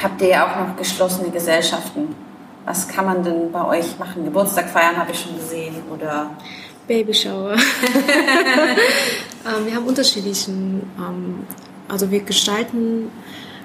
habt 0.00 0.20
ihr 0.22 0.28
ja 0.28 0.46
auch 0.46 0.68
noch 0.68 0.76
geschlossene 0.76 1.30
Gesellschaften. 1.30 2.14
Was 2.64 2.86
kann 2.86 3.06
man 3.06 3.24
denn 3.24 3.50
bei 3.50 3.64
euch 3.64 3.98
machen? 3.98 4.24
Geburtstag 4.24 4.68
feiern 4.68 4.96
habe 4.96 5.10
ich 5.10 5.20
schon 5.20 5.34
gesehen 5.34 5.82
oder 5.90 6.30
Babyshower. 6.88 7.52
ähm, 9.46 9.66
wir 9.66 9.74
haben 9.74 9.86
unterschiedlichen, 9.86 10.82
ähm, 10.98 11.46
also 11.86 12.10
wir 12.10 12.20
gestalten 12.20 13.10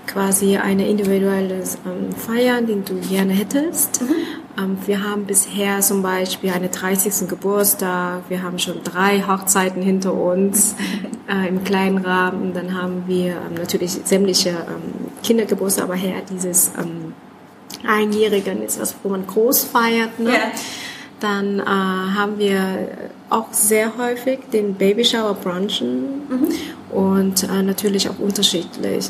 quasi 0.06 0.58
eine 0.58 0.88
individuelle 0.88 1.64
ähm, 1.86 2.12
Feier, 2.16 2.62
die 2.62 2.82
du 2.84 2.96
gerne 2.96 3.34
hättest. 3.34 4.02
Mhm. 4.02 4.78
Wir 4.86 5.04
haben 5.04 5.26
bisher 5.26 5.80
zum 5.80 6.04
Beispiel 6.04 6.52
einen 6.52 6.70
30. 6.70 7.28
Geburtstag, 7.28 8.22
wir 8.30 8.44
haben 8.44 8.60
schon 8.60 8.84
drei 8.84 9.24
Hochzeiten 9.24 9.82
hinter 9.82 10.14
uns 10.14 10.76
äh, 11.28 11.48
im 11.48 11.64
kleinen 11.64 11.98
Rahmen. 11.98 12.54
Dann 12.54 12.80
haben 12.80 13.04
wir 13.08 13.38
natürlich 13.58 13.92
sämtliche 14.04 14.50
ähm, 14.50 15.10
Kindergeburtstage, 15.24 15.86
aber 15.86 15.96
her 15.96 16.22
dieses 16.30 16.72
ähm, 16.78 17.14
Einjährigen 17.88 18.62
ist 18.62 18.80
was, 18.80 18.96
wo 19.02 19.10
man 19.10 19.26
groß 19.26 19.64
feiert. 19.64 20.20
Ne? 20.20 20.34
Ja. 20.34 20.52
Dann 21.24 21.60
äh, 21.60 21.64
haben 21.64 22.38
wir 22.38 22.90
auch 23.30 23.48
sehr 23.52 23.98
häufig 23.98 24.40
den 24.52 24.74
Babyshower 24.74 25.36
brunchen 25.36 26.28
mhm. 26.28 26.50
und 26.92 27.44
äh, 27.44 27.64
natürlich 27.64 28.10
auch 28.10 28.20
unterschiedlich. 28.20 29.10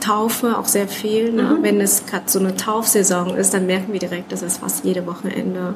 Taufe 0.00 0.58
auch 0.58 0.66
sehr 0.66 0.88
viel. 0.88 1.30
Ne? 1.32 1.42
Mhm. 1.44 1.62
Wenn 1.62 1.80
es 1.80 2.06
gerade 2.06 2.24
so 2.26 2.40
eine 2.40 2.56
Taufsaison 2.56 3.36
ist, 3.36 3.54
dann 3.54 3.66
merken 3.66 3.92
wir 3.92 4.00
direkt, 4.00 4.32
dass 4.32 4.42
es 4.42 4.58
fast 4.58 4.84
jede 4.84 5.06
Wochenende 5.06 5.74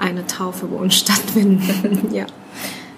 eine 0.00 0.26
Taufe 0.26 0.66
bei 0.66 0.76
uns 0.76 0.94
stattfindet. 0.98 2.12
ja. 2.12 2.26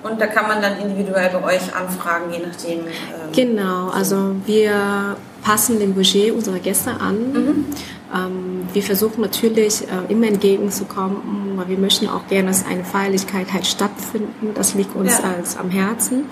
Und 0.02 0.18
da 0.18 0.26
kann 0.26 0.48
man 0.48 0.62
dann 0.62 0.78
individuell 0.78 1.28
bei 1.28 1.56
euch 1.56 1.76
anfragen, 1.76 2.32
je 2.32 2.38
nachdem. 2.38 2.86
Ähm, 2.86 3.32
genau, 3.34 3.90
also 3.90 4.34
wir 4.46 5.16
passen 5.44 5.78
dem 5.78 5.94
Budget 5.94 6.32
unserer 6.32 6.58
Gäste 6.58 7.00
an. 7.00 7.32
Mhm. 7.32 7.64
Ähm, 8.12 8.68
wir 8.72 8.82
versuchen 8.82 9.20
natürlich 9.20 9.82
äh, 9.82 10.12
immer 10.12 10.26
entgegenzukommen, 10.26 11.52
weil 11.56 11.68
wir 11.68 11.78
möchten 11.78 12.08
auch 12.08 12.26
gerne, 12.26 12.48
dass 12.48 12.66
eine 12.66 12.84
Feierlichkeit 12.84 13.52
halt 13.52 13.66
stattfinden. 13.66 14.52
Das 14.54 14.74
liegt 14.74 14.96
uns 14.96 15.18
ja. 15.18 15.34
als 15.36 15.56
am 15.56 15.70
Herzen. 15.70 16.24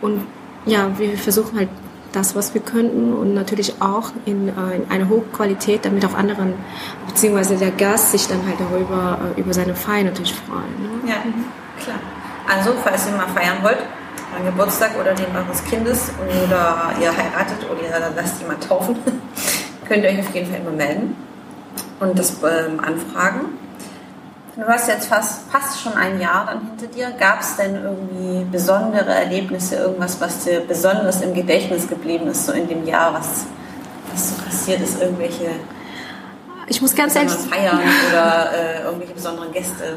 Und 0.00 0.20
ja, 0.66 0.98
wir 0.98 1.16
versuchen 1.16 1.58
halt 1.58 1.68
das, 2.12 2.34
was 2.34 2.54
wir 2.54 2.60
könnten 2.60 3.12
und 3.12 3.34
natürlich 3.34 3.80
auch 3.80 4.10
in, 4.26 4.48
äh, 4.48 4.76
in 4.76 4.90
einer 4.90 5.08
hohen 5.08 5.30
Qualität, 5.32 5.84
damit 5.84 6.04
auch 6.04 6.14
anderen, 6.14 6.54
beziehungsweise 7.06 7.56
der 7.56 7.70
Gast 7.70 8.12
sich 8.12 8.26
dann 8.26 8.44
halt 8.46 8.58
darüber, 8.58 9.18
äh, 9.36 9.40
über 9.40 9.54
seine 9.54 9.74
Feier 9.74 10.04
natürlich 10.04 10.34
freuen. 10.34 11.04
Ne? 11.04 11.10
Ja, 11.10 11.16
mhm. 11.24 11.44
klar. 11.82 11.98
Also, 12.48 12.72
falls 12.82 13.06
ihr 13.06 13.12
mal 13.12 13.28
feiern 13.28 13.58
wollt, 13.62 13.78
euren 14.40 14.46
Geburtstag 14.46 14.92
oder 14.98 15.14
den 15.14 15.34
eures 15.36 15.64
Kindes 15.64 16.10
oder 16.20 16.92
ihr 17.00 17.10
heiratet 17.10 17.58
oder 17.70 17.82
ihr 17.82 18.12
lasst 18.16 18.40
jemand 18.40 18.66
taufen, 18.66 18.96
könnt 19.88 20.04
ihr 20.04 20.10
euch 20.10 20.20
auf 20.20 20.34
jeden 20.34 20.50
Fall 20.50 20.60
immer 20.60 20.70
melden 20.70 21.16
und 22.00 22.18
das 22.18 22.36
ähm, 22.42 22.80
anfragen. 22.80 23.58
Du 24.56 24.66
hast 24.66 24.88
jetzt 24.88 25.06
fast, 25.06 25.50
fast 25.50 25.80
schon 25.80 25.94
ein 25.94 26.20
Jahr 26.20 26.46
dann 26.46 26.60
hinter 26.66 26.86
dir. 26.86 27.12
Gab 27.18 27.40
es 27.40 27.56
denn 27.56 27.76
irgendwie 27.76 28.44
besondere 28.50 29.10
Erlebnisse, 29.14 29.76
irgendwas, 29.76 30.20
was 30.20 30.44
dir 30.44 30.60
besonders 30.60 31.22
im 31.22 31.32
Gedächtnis 31.34 31.88
geblieben 31.88 32.26
ist, 32.26 32.46
so 32.46 32.52
in 32.52 32.68
dem 32.68 32.84
Jahr, 32.86 33.14
was, 33.14 33.46
was 34.12 34.30
so 34.30 34.42
passiert 34.42 34.80
ist, 34.80 35.00
irgendwelche 35.00 35.50
ich 36.66 36.80
muss 36.80 36.94
ganz 36.94 37.16
ehrlich 37.16 37.32
feiern 37.32 37.80
oder 38.08 38.52
äh, 38.52 38.82
irgendwelche 38.84 39.12
besonderen 39.14 39.50
Gäste? 39.50 39.96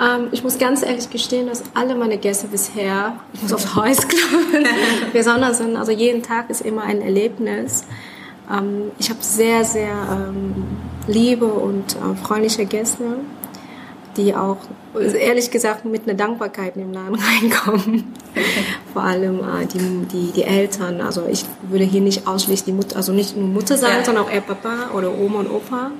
Ähm, 0.00 0.28
ich 0.32 0.42
muss 0.42 0.58
ganz 0.58 0.82
ehrlich 0.82 1.10
gestehen, 1.10 1.46
dass 1.46 1.62
alle 1.74 1.94
meine 1.94 2.18
Gäste 2.18 2.48
bisher, 2.48 3.14
ich 3.32 3.42
muss 3.42 3.52
aufs 3.52 3.74
Haus 3.74 3.96
klappen, 4.08 4.66
besonders 5.12 5.58
sind. 5.58 5.76
Also 5.76 5.92
jeden 5.92 6.22
Tag 6.22 6.50
ist 6.50 6.62
immer 6.62 6.82
ein 6.82 7.00
Erlebnis. 7.00 7.84
Ähm, 8.50 8.90
ich 8.98 9.10
habe 9.10 9.20
sehr, 9.22 9.64
sehr 9.64 9.92
ähm, 10.10 10.66
liebe 11.06 11.46
und 11.46 11.94
äh, 11.94 12.16
freundliche 12.24 12.66
Gäste, 12.66 13.18
die 14.16 14.34
auch 14.34 14.58
ehrlich 14.94 15.50
gesagt 15.50 15.84
mit 15.84 16.08
einer 16.08 16.14
Dankbarkeit 16.14 16.76
in 16.76 16.82
den 16.82 16.94
Laden 16.94 17.14
reinkommen. 17.42 18.12
Vor 18.92 19.02
allem 19.02 19.40
äh, 19.40 19.66
die, 19.66 20.06
die, 20.12 20.32
die 20.32 20.42
Eltern. 20.42 21.00
Also 21.00 21.26
ich 21.30 21.44
würde 21.68 21.84
hier 21.84 22.00
nicht 22.00 22.26
ausschließlich 22.26 22.64
die 22.64 22.72
Mutter, 22.72 22.96
also 22.96 23.12
nicht 23.12 23.36
nur 23.36 23.48
Mutter 23.48 23.76
sagen, 23.76 23.98
ja. 23.98 24.04
sondern 24.04 24.24
auch 24.24 24.46
Papa 24.46 24.90
oder 24.94 25.16
Oma 25.16 25.40
und 25.40 25.50
Opa. 25.50 25.90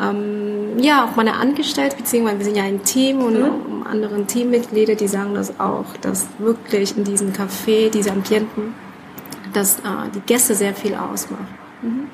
Ähm, 0.00 0.78
ja, 0.78 1.04
auch 1.04 1.16
meine 1.16 1.34
Angestellten, 1.34 1.96
beziehungsweise 1.98 2.38
wir 2.38 2.44
sind 2.46 2.56
ja 2.56 2.64
ein 2.64 2.82
Team 2.82 3.22
und 3.22 3.38
mhm. 3.38 3.86
andere 3.86 4.24
Teammitglieder, 4.24 4.94
die 4.94 5.08
sagen 5.08 5.34
das 5.34 5.58
auch, 5.60 5.84
dass 6.00 6.26
wirklich 6.38 6.96
in 6.96 7.04
diesem 7.04 7.32
Café, 7.32 7.90
diese 7.90 8.10
Ambienten, 8.10 8.74
dass 9.52 9.80
äh, 9.80 10.10
die 10.14 10.20
Gäste 10.20 10.54
sehr 10.54 10.74
viel 10.74 10.94
ausmachen. 10.94 11.48
Mhm. 11.82 12.08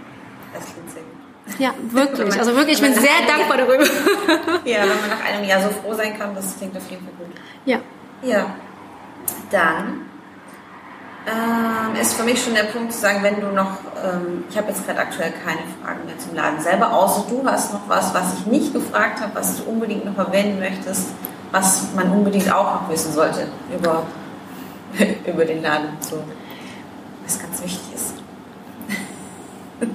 Das 0.53 0.65
klingt 0.65 0.91
sehr 0.91 1.03
gut. 1.03 1.61
Ja, 1.61 1.75
wirklich. 1.93 2.31
Man, 2.31 2.39
also 2.39 2.57
wirklich, 2.57 2.77
ich 2.77 2.83
bin 2.83 2.95
sehr 2.95 3.27
dankbar 3.27 3.59
Jahr, 3.59 3.69
darüber. 3.69 3.85
ja, 4.65 4.83
wenn 4.83 4.89
man 4.89 5.11
nach 5.11 5.25
einem 5.25 5.49
Jahr 5.49 5.63
so 5.63 5.69
froh 5.69 5.95
sein 5.95 6.19
kann, 6.19 6.35
das 6.35 6.57
klingt 6.59 6.77
auf 6.77 6.91
jeden 6.91 7.05
Fall 7.05 7.15
gut. 7.19 7.37
Ja. 7.65 7.81
Ja. 8.23 8.55
Dann 9.51 10.08
ähm, 11.29 12.01
ist 12.01 12.15
für 12.15 12.25
mich 12.25 12.43
schon 12.43 12.55
der 12.55 12.65
Punkt 12.65 12.93
zu 12.93 13.01
sagen, 13.01 13.23
wenn 13.23 13.41
du 13.41 13.49
noch, 13.49 13.79
ähm, 14.03 14.45
ich 14.49 14.57
habe 14.57 14.69
jetzt 14.69 14.87
gerade 14.87 15.01
aktuell 15.01 15.33
keine 15.45 15.61
Fragen 15.83 16.07
mehr 16.07 16.19
zum 16.19 16.35
Laden 16.35 16.61
selber, 16.61 16.93
außer 16.93 17.25
du 17.29 17.43
hast 17.45 17.73
noch 17.73 17.89
was, 17.89 18.15
was 18.15 18.35
ich 18.39 18.47
nicht 18.47 18.73
gefragt 18.73 19.21
habe, 19.21 19.33
was 19.35 19.59
du 19.59 19.71
unbedingt 19.71 20.05
noch 20.05 20.19
erwähnen 20.19 20.59
möchtest, 20.59 21.09
was 21.53 21.89
man 21.95 22.11
unbedingt 22.11 22.53
auch 22.53 22.83
noch 22.83 22.91
wissen 22.91 23.13
sollte 23.13 23.49
über, 23.77 24.05
über 25.27 25.45
den 25.45 25.63
Laden. 25.63 25.89
So 26.01 26.23
was 27.25 27.39
ganz 27.39 27.63
wichtig 27.63 27.95
ist. 27.95 28.15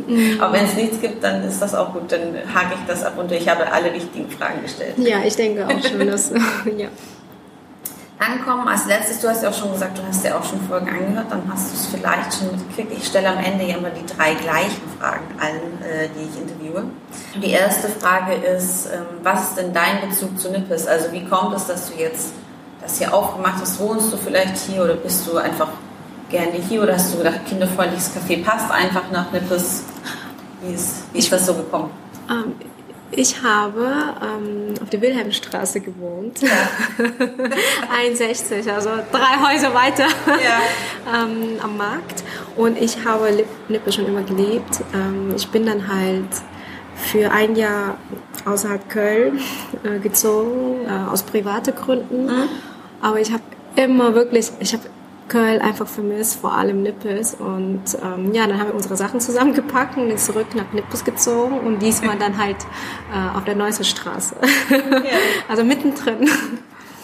Mhm. 0.08 0.40
Aber 0.40 0.54
wenn 0.54 0.66
es 0.66 0.76
nichts 0.76 1.02
gibt, 1.02 1.24
dann 1.24 1.44
ist 1.44 1.62
das 1.62 1.76
auch 1.76 1.94
gut. 1.94 2.12
Dann 2.12 2.36
hake 2.54 2.76
ich 2.76 2.88
das 2.88 3.04
ab 3.04 3.18
und 3.18 3.32
ich 3.32 3.50
habe 3.50 3.70
alle 3.72 3.94
wichtigen 3.94 4.30
Fragen 4.30 4.62
gestellt. 4.62 4.94
Ja, 4.98 5.18
ich 5.26 5.36
denke 5.36 5.66
auch 5.66 5.84
schon, 5.84 6.08
dass, 6.08 6.32
ja. 6.78 6.88
Dann 8.20 8.46
kommen 8.46 8.68
als 8.68 8.86
letztes, 8.86 9.20
du 9.20 9.28
hast 9.28 9.44
ja 9.44 9.50
auch 9.50 9.54
schon 9.54 9.72
gesagt, 9.72 9.98
du 9.98 10.04
hast 10.08 10.24
ja 10.24 10.38
auch 10.38 10.44
schon 10.44 10.62
Folgen 10.62 10.88
angehört, 10.88 11.26
dann 11.30 11.42
hast 11.52 11.72
du 11.72 11.76
es 11.76 11.88
vielleicht 11.88 12.34
schon 12.34 12.52
mitgekriegt. 12.52 12.94
Ich 12.98 13.08
stelle 13.08 13.30
am 13.30 13.44
Ende 13.44 13.66
ja 13.66 13.78
immer 13.78 13.90
die 13.90 14.06
drei 14.06 14.34
gleichen 14.36 14.82
Fragen 15.00 15.26
allen, 15.40 15.82
äh, 15.82 16.08
die 16.16 16.30
ich 16.30 16.42
interviewe. 16.42 16.86
Die 17.42 17.52
erste 17.52 17.90
Frage 17.90 18.34
ist, 18.34 18.88
ähm, 18.88 19.06
was 19.24 19.50
ist 19.50 19.58
denn 19.58 19.74
dein 19.74 20.08
Bezug 20.08 20.40
zu 20.40 20.52
Nippes? 20.52 20.88
Also 20.88 21.12
wie 21.12 21.26
kommt 21.26 21.56
es, 21.56 21.68
dass 21.68 21.90
du 21.92 22.00
jetzt 22.00 22.34
das 22.82 22.98
hier 22.98 23.14
aufgemacht 23.14 23.60
hast? 23.60 23.80
Wohnst 23.80 24.14
du 24.14 24.18
vielleicht 24.18 24.58
hier 24.58 24.84
oder 24.84 24.96
bist 24.96 25.28
du 25.28 25.38
einfach 25.38 25.70
gerne 26.30 26.54
hier 26.54 26.84
oder 26.84 26.94
hast 26.94 27.14
du 27.14 27.18
gedacht, 27.18 27.42
kinderfreundliches 27.48 28.12
Café 28.16 28.44
passt 28.44 28.72
einfach 28.72 29.10
nach 29.12 29.32
Nippes? 29.32 29.84
Wie 30.62 30.74
ist, 30.74 31.04
wie 31.12 31.20
ist 31.20 31.32
das 31.32 31.46
so 31.46 31.54
gekommen? 31.56 31.92
Ähm, 32.30 32.56
ich 33.16 33.42
habe 33.42 33.92
ähm, 34.22 34.74
auf 34.82 34.90
der 34.90 35.02
Wilhelmstraße 35.02 35.80
gewohnt, 35.80 36.42
ja. 36.42 36.50
61, 37.98 38.72
also 38.72 38.90
drei 39.12 39.54
Häuser 39.54 39.74
weiter 39.74 40.08
ja. 40.28 40.62
ähm, 41.24 41.60
am 41.62 41.78
Markt. 41.78 42.24
Und 42.56 42.80
ich 42.80 43.04
habe 43.06 43.46
Lippe 43.68 43.92
schon 43.92 44.06
immer 44.06 44.24
geliebt. 44.24 44.82
Ähm, 44.94 45.34
ich 45.36 45.48
bin 45.50 45.66
dann 45.66 45.88
halt 45.88 46.30
für 46.96 47.32
ein 47.32 47.56
Jahr 47.56 47.98
außerhalb 48.46 48.90
Köln 48.90 49.40
äh, 49.84 50.00
gezogen, 50.00 50.86
äh, 50.86 51.12
aus 51.12 51.24
privaten 51.24 51.74
Gründen. 51.76 52.26
Mhm. 52.26 52.50
Aber 53.02 53.20
ich 53.20 53.32
habe 53.32 53.44
immer 53.76 54.14
wirklich, 54.14 54.52
ich 54.60 54.74
habe 54.74 54.84
Köln 55.28 55.62
einfach 55.62 55.88
vermisst, 55.88 56.40
vor 56.40 56.54
allem 56.54 56.84
Nippes. 56.84 57.36
Und 57.36 57.84
ähm, 58.02 58.34
ja, 58.34 58.48
dann 58.48 58.60
haben 58.60 58.68
wir 58.68 58.76
unsere 58.76 58.96
Sachen 58.96 59.20
zusammengepackt 59.20 59.98
und 59.98 60.08
sind 60.10 60.20
zurück 60.20 60.56
nach 60.56 60.72
Nippes 60.74 61.04
gezogen 61.04 61.60
und 61.60 61.80
diesmal 61.80 62.18
dann 62.18 62.38
halt 62.38 62.58
äh, 63.14 63.38
auf 63.38 63.44
der 63.46 63.56
Neusser 63.56 63.84
Straße. 63.84 64.36
Ja. 64.70 64.78
also 65.48 65.64
mittendrin. 65.64 66.30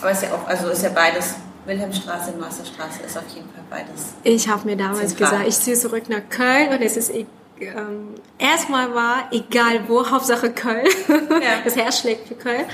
Aber 0.02 0.12
ist 0.12 0.24
ja 0.24 0.30
auch, 0.34 0.48
also 0.48 0.70
ist 0.70 0.84
ja 0.84 0.90
beides. 0.90 1.36
Wilhelmstraße, 1.66 2.32
Neusser 2.38 2.66
Straße 2.66 3.04
ist 3.06 3.18
auf 3.18 3.28
jeden 3.36 3.48
Fall 3.50 3.64
beides. 3.70 4.14
Ich 4.24 4.50
habe 4.50 4.66
mir 4.66 4.76
damals 4.76 5.10
Zentral. 5.10 5.30
gesagt, 5.32 5.48
ich 5.50 5.60
ziehe 5.60 5.76
zurück 5.76 6.04
nach 6.10 6.22
Köln 6.30 6.70
und 6.70 6.82
es 6.82 6.98
ist 6.98 7.14
e- 7.14 7.26
ähm, 7.62 8.16
erstmal 8.38 8.96
war, 8.96 9.28
egal 9.32 9.82
wo, 9.88 10.10
Hauptsache 10.10 10.52
Köln. 10.52 10.88
Ja. 11.08 11.60
Das 11.66 11.76
Herz 11.76 12.00
schlägt 12.00 12.28
für 12.28 12.36
Köln. 12.36 12.66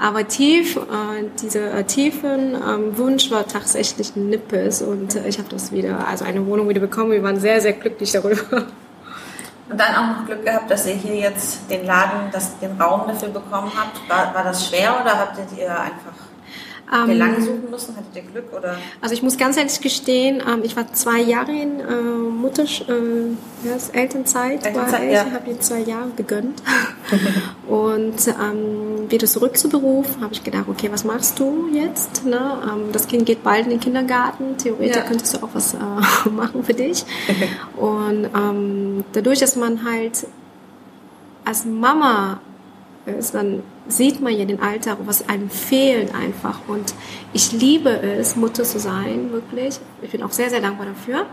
Aber 0.00 0.28
tief, 0.28 0.76
äh, 0.76 1.24
dieser 1.42 1.74
äh, 1.74 1.84
tiefen 1.84 2.54
ähm, 2.54 2.96
Wunsch 2.96 3.30
war 3.32 3.46
tatsächlich 3.46 4.14
Nippes 4.14 4.80
und 4.80 5.16
äh, 5.16 5.26
ich 5.26 5.38
habe 5.38 5.48
das 5.48 5.72
wieder, 5.72 6.06
also 6.06 6.24
eine 6.24 6.46
Wohnung 6.46 6.68
wieder 6.68 6.80
bekommen. 6.80 7.10
Wir 7.10 7.22
waren 7.22 7.40
sehr, 7.40 7.60
sehr 7.60 7.72
glücklich 7.72 8.12
darüber. 8.12 8.66
Und 9.70 9.78
dann 9.78 9.94
auch 9.96 10.18
noch 10.18 10.26
Glück 10.26 10.44
gehabt, 10.44 10.70
dass 10.70 10.86
ihr 10.86 10.94
hier 10.94 11.16
jetzt 11.16 11.68
den 11.68 11.84
Laden, 11.84 12.30
das, 12.32 12.58
den 12.60 12.80
Raum 12.80 13.02
dafür 13.08 13.28
bekommen 13.28 13.70
habt. 13.76 14.08
War, 14.08 14.32
war 14.34 14.44
das 14.44 14.68
schwer 14.68 14.98
oder 15.00 15.18
habt 15.18 15.36
ihr 15.58 15.68
einfach 15.68 16.27
Habt 16.90 17.08
ihr 17.08 17.14
ähm, 17.14 17.18
lange 17.18 17.42
suchen 17.42 17.70
müssen? 17.70 17.96
Hattet 17.96 18.16
ihr 18.16 18.22
Glück? 18.22 18.52
Oder? 18.56 18.76
Also 19.00 19.14
ich 19.14 19.22
muss 19.22 19.36
ganz 19.36 19.56
ehrlich 19.56 19.80
gestehen, 19.80 20.42
ähm, 20.46 20.60
ich 20.62 20.76
war 20.76 20.90
zwei 20.92 21.20
Jahre 21.20 21.52
in 21.52 21.80
äh, 21.80 21.84
Mutter, 21.84 22.64
äh, 22.64 23.66
ja, 23.66 23.76
Elternzeit, 23.92 24.64
Elternzeit 24.66 24.92
war 24.92 25.04
ich, 25.04 25.12
ja. 25.12 25.30
habe 25.30 25.50
mir 25.50 25.60
zwei 25.60 25.80
Jahre 25.80 26.10
gegönnt. 26.16 26.62
und 27.68 28.28
ähm, 28.28 29.10
wieder 29.10 29.26
zurück 29.26 29.58
zu 29.58 29.68
Beruf, 29.68 30.06
habe 30.20 30.32
ich 30.32 30.42
gedacht, 30.42 30.64
okay, 30.68 30.88
was 30.90 31.04
machst 31.04 31.38
du 31.38 31.68
jetzt? 31.72 32.24
Ne? 32.24 32.58
Ähm, 32.64 32.92
das 32.92 33.06
Kind 33.06 33.26
geht 33.26 33.42
bald 33.42 33.64
in 33.64 33.70
den 33.70 33.80
Kindergarten, 33.80 34.56
theoretisch 34.56 34.96
ja. 34.96 35.02
könntest 35.02 35.34
du 35.34 35.42
auch 35.44 35.50
was 35.52 35.74
äh, 35.74 36.28
machen 36.30 36.64
für 36.64 36.74
dich. 36.74 37.04
und 37.76 38.28
ähm, 38.34 39.04
dadurch, 39.12 39.40
dass 39.40 39.56
man 39.56 39.84
halt 39.84 40.26
als 41.44 41.64
Mama 41.64 42.40
ist, 43.06 43.34
dann 43.34 43.62
sieht 43.88 44.20
man 44.20 44.36
ja 44.36 44.44
den 44.44 44.60
Alltag, 44.60 44.98
was 45.04 45.28
einem 45.28 45.50
fehlt 45.50 46.14
einfach. 46.14 46.60
Und 46.68 46.94
ich 47.32 47.52
liebe 47.52 47.90
es, 47.90 48.36
Mutter 48.36 48.64
zu 48.64 48.78
sein, 48.78 49.32
wirklich. 49.32 49.80
Ich 50.02 50.10
bin 50.10 50.22
auch 50.22 50.32
sehr, 50.32 50.50
sehr 50.50 50.60
dankbar 50.60 50.86
dafür. 50.86 51.26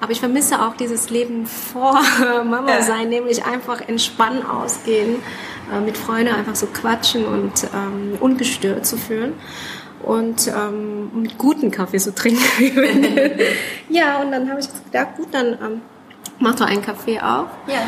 Aber 0.00 0.12
ich 0.12 0.20
vermisse 0.20 0.62
auch 0.62 0.76
dieses 0.76 1.10
Leben 1.10 1.46
vor 1.46 2.00
Mama 2.44 2.82
sein, 2.82 3.08
nämlich 3.08 3.44
einfach 3.44 3.80
entspannen 3.86 4.44
ausgehen, 4.46 5.16
äh, 5.72 5.80
mit 5.80 5.96
Freunden 5.96 6.34
einfach 6.34 6.54
so 6.54 6.66
quatschen 6.66 7.24
und 7.26 7.64
ähm, 7.74 8.16
ungestört 8.20 8.86
zu 8.86 8.96
fühlen 8.96 9.34
und 10.02 10.48
ähm, 10.48 11.10
mit 11.22 11.36
guten 11.36 11.70
Kaffee 11.70 11.98
zu 11.98 12.14
trinken. 12.14 12.40
ja, 13.88 14.20
und 14.20 14.30
dann 14.30 14.48
habe 14.48 14.60
ich 14.60 14.68
gedacht, 14.84 15.16
gut, 15.16 15.28
dann 15.32 15.46
ähm, 15.46 15.80
mach 16.38 16.54
doch 16.54 16.66
einen 16.66 16.82
Kaffee 16.82 17.20
auf. 17.20 17.48
Ja. 17.66 17.82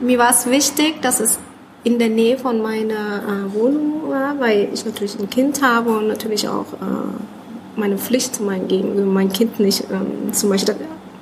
Mir 0.00 0.18
war 0.18 0.30
es 0.30 0.46
wichtig, 0.46 1.00
dass 1.00 1.20
es 1.20 1.38
in 1.84 1.98
der 1.98 2.08
Nähe 2.08 2.38
von 2.38 2.62
meiner 2.62 3.22
äh, 3.22 3.54
Wohnung 3.54 4.08
war, 4.08 4.40
weil 4.40 4.68
ich 4.72 4.84
natürlich 4.84 5.18
ein 5.18 5.28
Kind 5.30 5.62
habe 5.62 5.96
und 5.96 6.08
natürlich 6.08 6.48
auch 6.48 6.72
äh, 6.72 7.76
meine 7.76 7.98
Pflicht 7.98 8.36
zu 8.36 8.42
meinem 8.42 8.68
Gegenüber, 8.68 9.02
mein 9.02 9.32
Kind 9.32 9.60
nicht 9.60 9.84
ähm, 9.90 10.32
zum 10.32 10.48
Beispiel, 10.50 10.76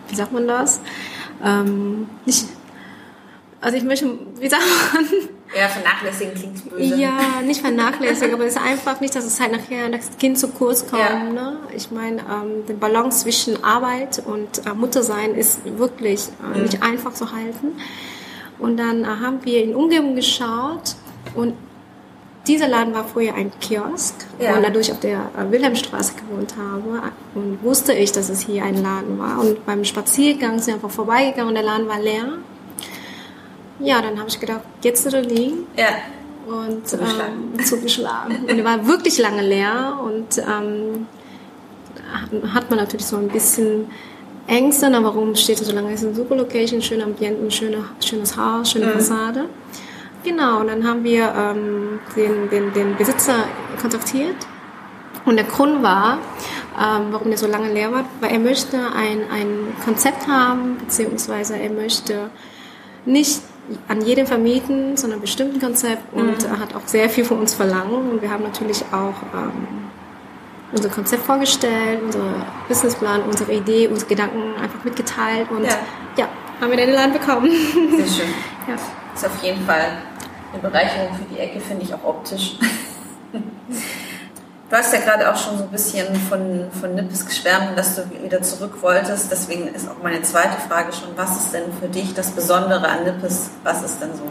wie 0.09 0.15
sagt 0.15 0.33
man 0.33 0.47
das? 0.47 0.81
Ähm, 1.45 2.07
nicht, 2.25 2.47
also 3.61 3.77
ich 3.77 3.83
möchte, 3.83 4.19
wie 4.39 4.49
sagt 4.49 4.63
man? 4.95 5.05
Ja, 5.55 5.69
vernachlässigen 5.69 6.35
klingt 6.35 6.71
böse. 6.71 6.97
Ja, 6.97 7.43
nicht 7.45 7.61
vernachlässigen, 7.61 8.35
aber 8.35 8.47
es 8.47 8.57
ist 8.57 8.63
einfach 8.63 9.01
nicht, 9.01 9.15
dass 9.15 9.25
es 9.25 9.39
halt 9.39 9.53
nachher 9.53 9.91
das 9.91 10.17
Kind 10.19 10.39
zu 10.39 10.49
kurz 10.49 10.87
kommt. 10.89 11.03
Ja. 11.03 11.25
Ne? 11.25 11.59
Ich 11.77 11.91
meine, 11.91 12.21
ähm, 12.21 12.67
der 12.69 12.75
Balance 12.75 13.25
zwischen 13.25 13.63
Arbeit 13.63 14.23
und 14.25 14.65
äh, 14.67 14.73
Muttersein 14.75 15.35
ist 15.35 15.61
wirklich 15.79 16.29
äh, 16.43 16.57
mhm. 16.57 16.63
nicht 16.63 16.83
einfach 16.83 17.13
zu 17.13 17.33
halten. 17.33 17.73
Und 18.63 18.77
dann 18.77 19.03
äh, 19.03 19.07
haben 19.07 19.45
wir 19.45 19.63
in 19.65 19.75
Umgebung 19.75 20.15
geschaut 20.15 20.95
und 21.35 21.55
dieser 22.47 22.69
Laden 22.69 22.95
war 22.95 23.05
vorher 23.05 23.35
ein 23.35 23.53
Kiosk 23.61 24.15
ja. 24.41 24.57
und 24.57 24.63
dadurch 24.63 24.91
auf 24.91 25.01
der 25.01 25.31
äh, 25.37 25.51
Wilhelmstraße 25.51 26.15
gewohnt 26.15 26.55
habe 26.57 27.13
und 27.35 27.63
wusste 27.63 27.93
ich, 27.93 28.13
dass 28.13 28.29
es 28.29 28.41
hier 28.41 28.65
ein 28.65 28.83
Laden 28.83 29.19
war. 29.19 29.41
Und 29.41 29.65
beim 29.67 29.85
Spaziergang 29.85 30.59
sind 30.59 30.69
wir 30.69 30.75
einfach 30.75 30.91
vorbeigegangen 30.91 31.49
und 31.49 31.55
der 31.55 31.65
Laden 31.65 31.89
war 31.89 32.01
leer. 32.01 32.39
Ja, 33.81 34.01
dann 34.01 34.19
habe 34.19 34.29
ich 34.29 34.39
gedacht, 34.39 34.63
jetzt 34.83 35.07
oder 35.07 35.23
nie. 35.23 35.55
Ja. 35.77 35.89
Und 36.47 36.87
zugeschlagen. 36.89 37.55
Ähm, 37.59 37.65
zugeschlagen. 37.65 38.37
und 38.49 38.59
er 38.59 38.65
war 38.65 38.87
wirklich 38.87 39.19
lange 39.19 39.43
leer 39.43 39.99
und 40.05 40.39
ähm, 40.39 41.07
hat 42.53 42.71
man 42.71 42.79
natürlich 42.79 43.07
so 43.07 43.17
ein 43.17 43.29
bisschen 43.29 43.87
Ängste, 44.47 44.91
na, 44.91 45.03
warum 45.03 45.35
steht 45.35 45.61
er 45.61 45.67
so 45.67 45.73
lange? 45.73 45.93
Es 45.93 46.01
ist 46.01 46.07
eine 46.07 46.15
super 46.15 46.37
Location, 46.37 46.83
schöne 46.83 47.05
Ambiente, 47.05 47.51
schöne, 47.51 47.85
schönes 48.05 48.37
Haus, 48.37 48.71
schöne 48.71 48.87
mhm. 48.87 48.93
Fassade. 48.93 49.45
Genau, 50.25 50.61
und 50.61 50.69
dann 50.69 50.87
haben 50.87 51.03
wir 51.05 51.33
ähm, 51.37 52.01
den, 52.17 52.49
den, 52.51 52.73
den 52.73 52.97
Besitzer 52.97 53.45
kontaktiert. 53.81 54.37
Und 55.25 55.37
der 55.37 55.45
Grund 55.45 55.83
war, 55.83 56.19
ähm, 56.77 57.09
warum 57.11 57.29
der 57.29 57.39
so 57.39 57.47
lange 57.47 57.73
leer 57.73 57.93
war, 57.93 58.05
weil 58.21 58.33
er 58.33 58.39
möchte 58.39 58.77
ein, 58.79 59.21
ein 59.31 59.75
Konzept 59.85 60.27
haben, 60.27 60.77
beziehungsweise 60.79 61.57
er 61.57 61.71
möchte 61.71 62.31
nicht 63.05 63.43
an 63.89 64.01
jedem 64.01 64.27
vermieten, 64.27 64.97
sondern 64.97 65.21
bestimmten 65.21 65.61
Konzept 65.61 66.13
und 66.13 66.49
mhm. 66.49 66.61
hat 66.61 66.75
auch 66.75 66.87
sehr 66.87 67.09
viel 67.09 67.25
von 67.25 67.39
uns 67.39 67.55
verlangt. 67.55 67.93
Und 67.93 68.23
wir 68.23 68.31
haben 68.31 68.43
natürlich 68.43 68.85
auch 68.93 69.23
ähm, 69.35 69.91
unser 70.73 70.89
Konzept 70.89 71.25
vorgestellt, 71.25 72.01
unser 72.03 72.47
Businessplan, 72.69 73.23
unsere 73.23 73.53
Idee, 73.53 73.89
unsere 73.89 74.09
Gedanken 74.09 74.55
einfach 74.61 74.83
mitgeteilt 74.85 75.51
und 75.51 75.65
ja, 75.65 75.79
ja 76.17 76.29
haben 76.61 76.71
wir 76.71 76.77
den 76.77 76.91
Laden 76.91 77.13
bekommen. 77.13 77.51
Sehr 77.51 78.07
schön. 78.07 78.35
ja. 78.69 78.75
Ist 79.15 79.27
auf 79.27 79.43
jeden 79.43 79.65
Fall 79.67 79.99
eine 80.53 80.63
Bereicherung 80.63 81.15
für 81.15 81.25
die 81.25 81.39
Ecke, 81.39 81.61
finde 81.61 81.85
ich 81.85 81.93
auch 81.93 82.05
optisch. 82.05 82.57
Du 84.73 84.79
hast 84.79 84.91
ja 84.95 85.01
gerade 85.01 85.31
auch 85.31 85.37
schon 85.37 85.59
so 85.59 85.65
ein 85.65 85.71
bisschen 85.71 86.17
von, 86.31 86.65
von 86.81 86.95
Nippes 86.95 87.27
geschwärmt, 87.27 87.77
dass 87.77 87.95
du 87.95 88.11
wieder 88.25 88.41
zurück 88.41 88.79
wolltest. 88.81 89.31
Deswegen 89.31 89.69
ist 89.69 89.87
auch 89.87 90.03
meine 90.03 90.23
zweite 90.23 90.59
Frage 90.67 90.95
schon, 90.95 91.11
was 91.15 91.45
ist 91.45 91.53
denn 91.53 91.71
für 91.79 91.89
dich 91.89 92.15
das 92.15 92.31
Besondere 92.31 92.89
an 92.89 93.05
Nippes? 93.05 93.51
Was 93.65 93.83
ist 93.83 94.01
denn 94.01 94.17
so 94.17 94.23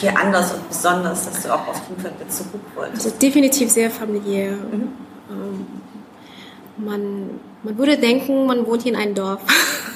hier 0.00 0.18
anders 0.18 0.54
und 0.54 0.66
besonders, 0.66 1.26
dass 1.26 1.42
du 1.42 1.52
auch 1.52 1.68
auf 1.68 1.82
jeden 1.90 2.00
Fall 2.00 2.10
wieder 2.18 2.26
zurück 2.30 2.62
wolltest? 2.74 3.04
Also 3.04 3.18
definitiv 3.18 3.70
sehr 3.70 3.90
familiär. 3.90 4.52
Mhm. 4.52 4.92
Ähm, 5.28 5.66
man, 6.76 7.40
man 7.62 7.78
würde 7.78 7.96
denken, 7.98 8.46
man 8.46 8.66
wohnt 8.66 8.82
hier 8.82 8.92
in 8.92 8.98
einem 8.98 9.14
Dorf. 9.14 9.40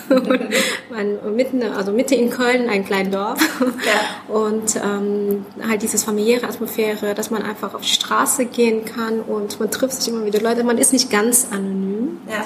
man, 0.91 1.35
mitten, 1.35 1.63
also 1.63 1.93
Mitte 1.93 2.15
in 2.15 2.31
Köln, 2.31 2.69
ein 2.69 2.85
kleines 2.85 3.13
Dorf. 3.13 3.41
Ja. 3.61 4.35
Und 4.35 4.77
ähm, 4.77 5.47
halt 5.67 5.83
dieses 5.83 6.05
familiäre 6.05 6.47
Atmosphäre, 6.47 7.15
dass 7.15 7.31
man 7.31 7.43
einfach 7.43 7.75
auf 7.75 7.81
die 7.81 7.89
Straße 7.89 8.47
gehen 8.47 8.85
kann 8.85 9.21
und 9.21 9.59
man 9.59 9.71
trifft 9.71 9.95
sich 9.95 10.13
immer 10.13 10.25
wieder 10.25 10.41
Leute. 10.41 10.65
Man 10.65 10.79
ist 10.79 10.93
nicht 10.93 11.11
ganz 11.11 11.49
anonym. 11.51 12.21
Ja. 12.29 12.45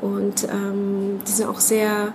Und 0.00 0.44
ähm, 0.44 1.20
die 1.26 1.30
sind 1.30 1.48
auch 1.48 1.60
sehr 1.60 2.12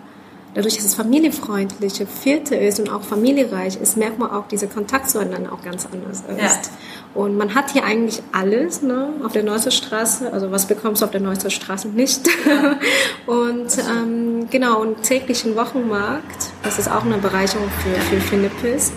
dadurch, 0.58 0.76
dass 0.76 0.86
es 0.86 0.96
familienfreundliche 0.96 2.08
Vierte 2.08 2.56
ist 2.56 2.80
und 2.80 2.90
auch 2.90 3.04
familiereich 3.04 3.80
ist, 3.80 3.96
merkt 3.96 4.18
man 4.18 4.32
auch, 4.32 4.48
dieser 4.48 4.66
Kontakt 4.66 5.08
zueinander 5.08 5.54
auch 5.54 5.62
ganz 5.62 5.86
anders 5.86 6.22
ist. 6.22 6.42
Ja. 6.42 6.72
Und 7.14 7.38
man 7.38 7.54
hat 7.54 7.70
hier 7.70 7.84
eigentlich 7.84 8.24
alles 8.32 8.82
ne, 8.82 9.10
auf 9.24 9.34
der 9.34 9.44
Neusser 9.44 9.70
Straße. 9.70 10.34
Also 10.34 10.52
was 10.52 10.66
bekommst 10.66 11.04
du 11.04 11.06
auf 11.06 11.12
der 11.12 11.22
Neusser 11.22 11.52
Straße 11.52 11.90
nicht? 11.90 12.28
Ja. 12.48 12.76
und 13.32 13.68
ähm, 13.78 14.48
genau, 14.50 14.82
und 14.82 15.04
täglichen 15.04 15.56
Wochenmarkt, 15.56 16.52
das 16.64 16.80
ist 16.80 16.90
auch 16.90 17.06
eine 17.06 17.20
Bereicherung 17.20 17.70
für, 17.84 18.02
für, 18.02 18.20
für 18.20 18.38
Nippes. 18.38 18.94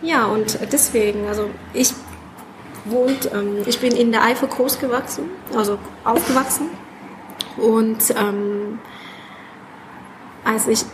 Ja, 0.00 0.24
und 0.24 0.58
deswegen, 0.72 1.26
also 1.26 1.50
ich 1.74 1.92
wohnt, 2.86 3.30
ähm, 3.34 3.58
ich 3.66 3.80
bin 3.80 3.92
in 3.92 4.12
der 4.12 4.24
Eifel 4.24 4.48
groß 4.48 4.78
gewachsen, 4.78 5.24
also 5.54 5.78
aufgewachsen. 6.04 6.70
Und 7.58 7.98
ähm, 8.18 8.78
als 10.46 10.66
ich 10.66 10.84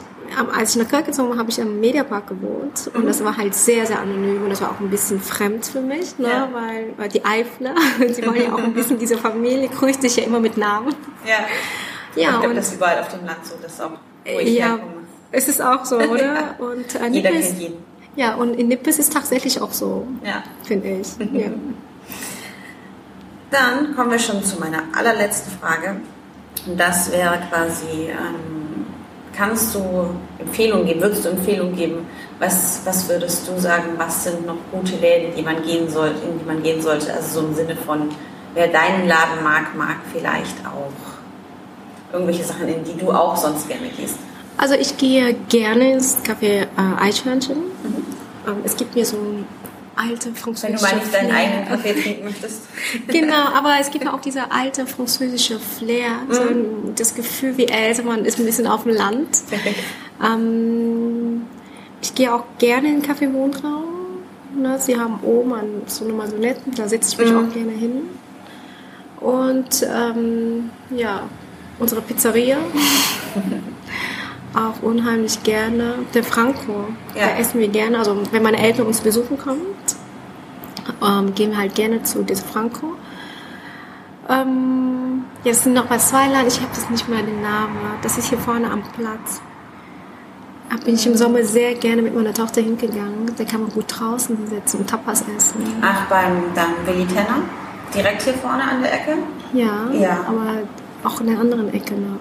als 0.54 0.74
ich 0.74 0.82
nach 0.82 0.88
Köln 0.88 1.04
gezogen 1.04 1.30
war, 1.30 1.38
habe 1.38 1.50
ich 1.50 1.58
im 1.58 1.80
Mediapark 1.80 2.28
gewohnt 2.28 2.90
und 2.94 3.06
das 3.06 3.22
war 3.22 3.36
halt 3.36 3.54
sehr, 3.54 3.86
sehr 3.86 4.00
anonym 4.00 4.42
und 4.44 4.50
das 4.50 4.62
war 4.62 4.70
auch 4.70 4.80
ein 4.80 4.88
bisschen 4.88 5.20
fremd 5.20 5.66
für 5.66 5.80
mich, 5.80 6.18
ne? 6.18 6.28
Ja. 6.28 6.48
weil, 6.52 6.94
weil 6.96 7.08
die 7.08 7.22
Eifler, 7.22 7.74
sie 8.08 8.22
waren 8.26 8.36
ja 8.36 8.54
auch 8.54 8.62
ein 8.62 8.72
bisschen 8.74 8.98
diese 8.98 9.18
Familie, 9.18 9.68
grüßt 9.68 10.00
sich 10.00 10.16
ja 10.16 10.24
immer 10.24 10.40
mit 10.40 10.56
Namen. 10.56 10.94
Ja, 11.26 11.44
ja 12.16 12.30
ich 12.30 12.40
glaube, 12.40 12.54
das 12.54 12.68
ist 12.68 12.76
überall 12.76 12.98
auf 13.00 13.08
dem 13.08 13.26
Land 13.26 13.44
so, 13.44 13.56
das 13.60 13.80
auch, 13.80 13.90
wo 14.24 14.38
ich 14.38 14.54
ja, 14.54 14.68
herkomme. 14.68 14.92
Es 15.32 15.48
ist 15.48 15.60
auch 15.60 15.84
so, 15.84 15.96
oder? 15.96 16.54
Und, 16.58 16.94
äh, 16.94 17.08
Jeder 17.08 17.30
Nippes, 17.30 17.48
kennt 17.48 17.60
jeden. 17.60 17.92
Ja, 18.14 18.34
und 18.34 18.54
in 18.54 18.68
Nippes 18.68 18.98
ist 18.98 19.10
tatsächlich 19.10 19.58
auch 19.62 19.72
so, 19.72 20.06
ja. 20.22 20.42
finde 20.64 21.00
ich. 21.00 21.08
Ja. 21.32 21.48
Dann 23.50 23.96
kommen 23.96 24.10
wir 24.10 24.18
schon 24.18 24.44
zu 24.44 24.60
meiner 24.60 24.82
allerletzten 24.94 25.50
Frage. 25.58 25.96
Und 26.66 26.78
das 26.78 27.10
wäre 27.10 27.40
quasi... 27.50 28.10
Ähm, 28.10 28.61
Kannst 29.34 29.74
du 29.74 30.10
Empfehlungen 30.38 30.86
geben? 30.86 31.00
Würdest 31.00 31.24
du 31.24 31.30
Empfehlungen 31.30 31.74
geben? 31.74 32.06
Was, 32.38 32.82
was 32.84 33.08
würdest 33.08 33.48
du 33.48 33.58
sagen, 33.58 33.94
was 33.96 34.24
sind 34.24 34.46
noch 34.46 34.56
gute 34.70 34.96
Läden, 34.96 35.34
die 35.34 35.42
man 35.42 35.62
gehen 35.62 35.88
sollte, 35.88 36.20
in 36.26 36.38
die 36.38 36.44
man 36.44 36.62
gehen 36.62 36.82
sollte? 36.82 37.12
Also 37.12 37.40
so 37.40 37.46
im 37.46 37.54
Sinne 37.54 37.76
von, 37.76 38.10
wer 38.54 38.68
deinen 38.68 39.08
Laden 39.08 39.42
mag, 39.42 39.74
mag 39.74 39.96
vielleicht 40.12 40.56
auch 40.66 40.92
irgendwelche 42.12 42.44
Sachen, 42.44 42.68
in 42.68 42.84
die 42.84 42.96
du 42.98 43.10
auch 43.10 43.36
sonst 43.36 43.68
gerne 43.68 43.88
gehst. 43.88 44.18
Also 44.58 44.74
ich 44.74 44.98
gehe 44.98 45.34
gerne 45.48 45.94
ins 45.94 46.18
Café 46.18 46.62
äh, 46.62 46.66
Eichhörnchen. 47.00 47.56
Mhm. 47.56 48.04
Ähm, 48.46 48.56
es 48.64 48.76
gibt 48.76 48.94
mir 48.94 49.06
so 49.06 49.16
ein 49.16 49.46
alte 50.02 50.32
französische 50.34 50.84
Wenn 50.84 50.90
du 50.90 50.96
mal 50.96 51.02
nicht 51.02 51.14
deinen 51.14 51.30
eigenen 51.30 51.68
Kaffee 51.68 51.92
trinken 51.92 52.24
möchtest. 52.24 52.62
genau, 53.08 53.44
aber 53.54 53.74
es 53.80 53.90
gibt 53.90 54.04
ja 54.04 54.14
auch 54.14 54.20
diese 54.20 54.50
alte 54.50 54.86
französische 54.86 55.58
Flair, 55.58 56.10
mhm. 56.28 56.32
so 56.32 56.92
das 56.96 57.14
Gefühl, 57.14 57.56
wie 57.56 57.66
älter 57.66 58.02
man 58.02 58.24
ist, 58.24 58.38
ein 58.38 58.46
bisschen 58.46 58.66
auf 58.66 58.84
dem 58.84 58.94
Land. 58.94 59.28
ähm, 60.24 61.42
ich 62.00 62.14
gehe 62.14 62.34
auch 62.34 62.44
gerne 62.58 62.88
in 62.88 63.00
den 63.00 63.10
Café 63.10 63.32
Wohnraum. 63.32 63.84
Ne? 64.56 64.78
Sie 64.78 64.98
haben 64.98 65.20
oben 65.22 65.52
an 65.54 65.66
so 65.86 66.04
eine 66.04 66.12
Maisonette, 66.14 66.60
da 66.76 66.88
setze 66.88 67.12
ich 67.12 67.18
mich 67.18 67.30
mhm. 67.30 67.38
auch 67.48 67.52
gerne 67.52 67.72
hin. 67.72 68.02
Und 69.20 69.86
ähm, 69.88 70.70
ja, 70.90 71.22
unsere 71.78 72.00
Pizzeria. 72.02 72.58
auch 74.54 74.82
unheimlich 74.82 75.42
gerne. 75.42 75.94
Der 76.14 76.24
Franco, 76.24 76.88
ja. 77.14 77.28
da 77.28 77.38
essen 77.38 77.60
wir 77.60 77.68
gerne. 77.68 77.98
Also 77.98 78.16
wenn 78.30 78.42
meine 78.42 78.58
Eltern 78.58 78.86
uns 78.86 79.00
besuchen 79.00 79.38
kommen, 79.38 79.62
ähm, 81.04 81.34
gehen 81.34 81.50
wir 81.50 81.58
halt 81.58 81.74
gerne 81.74 82.02
zu 82.02 82.22
diesem 82.22 82.46
Franco. 82.48 82.94
Ähm, 84.28 85.24
jetzt 85.44 85.64
sind 85.64 85.74
noch 85.74 85.86
bei 85.86 85.98
zwei 85.98 86.28
Laden, 86.28 86.48
ich 86.48 86.60
habe 86.60 86.70
das 86.74 86.88
nicht 86.90 87.08
mehr 87.08 87.22
den 87.22 87.42
Namen. 87.42 87.76
Das 88.02 88.18
ist 88.18 88.28
hier 88.28 88.38
vorne 88.38 88.70
am 88.70 88.82
Platz. 88.82 89.40
Da 90.70 90.76
bin 90.78 90.94
ich 90.94 91.06
im 91.06 91.16
Sommer 91.16 91.44
sehr 91.44 91.74
gerne 91.74 92.00
mit 92.00 92.14
meiner 92.14 92.32
Tochter 92.32 92.62
hingegangen. 92.62 93.30
Da 93.36 93.44
kann 93.44 93.60
man 93.60 93.70
gut 93.70 93.84
draußen 93.88 94.46
sitzen 94.48 94.78
und 94.78 94.88
Tapas 94.88 95.22
essen. 95.36 95.62
Ach, 95.82 96.06
beim 96.08 96.44
dann 96.54 96.70
Willi 96.86 97.06
Tenner? 97.06 97.42
Direkt 97.94 98.22
hier 98.22 98.34
vorne 98.34 98.62
an 98.62 98.80
der 98.80 98.94
Ecke? 98.94 99.18
Ja, 99.52 99.90
ja. 99.92 100.24
aber 100.26 100.62
auch 101.04 101.20
in 101.20 101.26
der 101.26 101.38
anderen 101.38 101.72
Ecke 101.74 101.94
noch. 101.94 102.16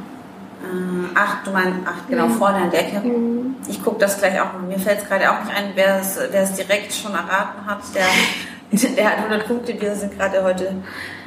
Äh, 0.64 1.08
ach, 1.16 1.44
du 1.46 1.52
meinst, 1.52 1.80
ach, 1.86 2.10
genau, 2.10 2.28
mhm. 2.28 2.34
vorne 2.34 2.58
an 2.58 2.72
der 2.72 2.88
Ecke. 2.88 3.08
Mhm. 3.08 3.56
Ich 3.68 3.82
gucke 3.82 4.00
das 4.00 4.18
gleich 4.18 4.40
auch. 4.42 4.60
Mir 4.68 4.80
fällt 4.80 5.02
es 5.02 5.08
gerade 5.08 5.32
auch 5.32 5.44
nicht 5.44 5.56
ein, 5.56 5.72
wer 5.76 6.02
es, 6.02 6.20
wer 6.30 6.44
es 6.44 6.54
direkt 6.54 6.94
schon 6.94 7.14
erraten 7.14 7.66
hat. 7.66 7.80
Der 7.96 8.04
der 8.98 9.10
hat 9.10 9.18
100 9.18 9.48
Punkte, 9.48 9.80
wir 9.80 9.96
sind 9.96 10.18
gerade 10.18 10.44
heute 10.44 10.74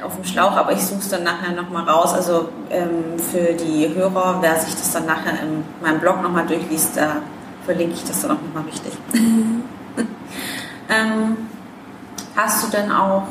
auf 0.03 0.15
dem 0.15 0.23
Schlauch, 0.23 0.53
aber 0.53 0.71
ich 0.71 0.81
suche 0.81 0.99
es 0.99 1.09
dann 1.09 1.23
nachher 1.23 1.51
nochmal 1.51 1.87
raus. 1.87 2.13
Also 2.13 2.49
ähm, 2.71 3.19
für 3.19 3.53
die 3.53 3.93
Hörer, 3.93 4.37
wer 4.41 4.59
sich 4.59 4.73
das 4.73 4.93
dann 4.93 5.05
nachher 5.05 5.33
in 5.43 5.63
meinem 5.81 5.99
Blog 5.99 6.23
nochmal 6.23 6.47
durchliest, 6.47 6.97
da 6.97 7.17
verlinke 7.63 7.93
ich 7.93 8.03
das 8.03 8.21
dann 8.21 8.31
auch 8.31 8.41
nochmal 8.41 8.63
richtig. 8.63 8.93
Ähm, 10.87 11.35
hast 12.35 12.63
du 12.63 12.77
denn 12.77 12.91
auch 12.91 13.23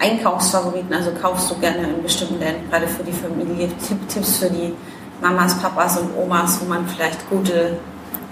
Einkaufsfavoriten? 0.00 0.94
Also 0.94 1.10
kaufst 1.10 1.50
du 1.50 1.58
gerne 1.58 1.86
in 1.86 2.02
bestimmten 2.02 2.38
Läden, 2.38 2.70
gerade 2.70 2.86
für 2.86 3.04
die 3.04 3.12
Familie, 3.12 3.68
Tipps 4.08 4.38
für 4.38 4.48
die 4.48 4.72
Mamas, 5.20 5.58
Papas 5.60 5.98
und 5.98 6.16
Omas, 6.16 6.58
wo 6.62 6.64
man 6.70 6.86
vielleicht 6.86 7.28
gute 7.28 7.76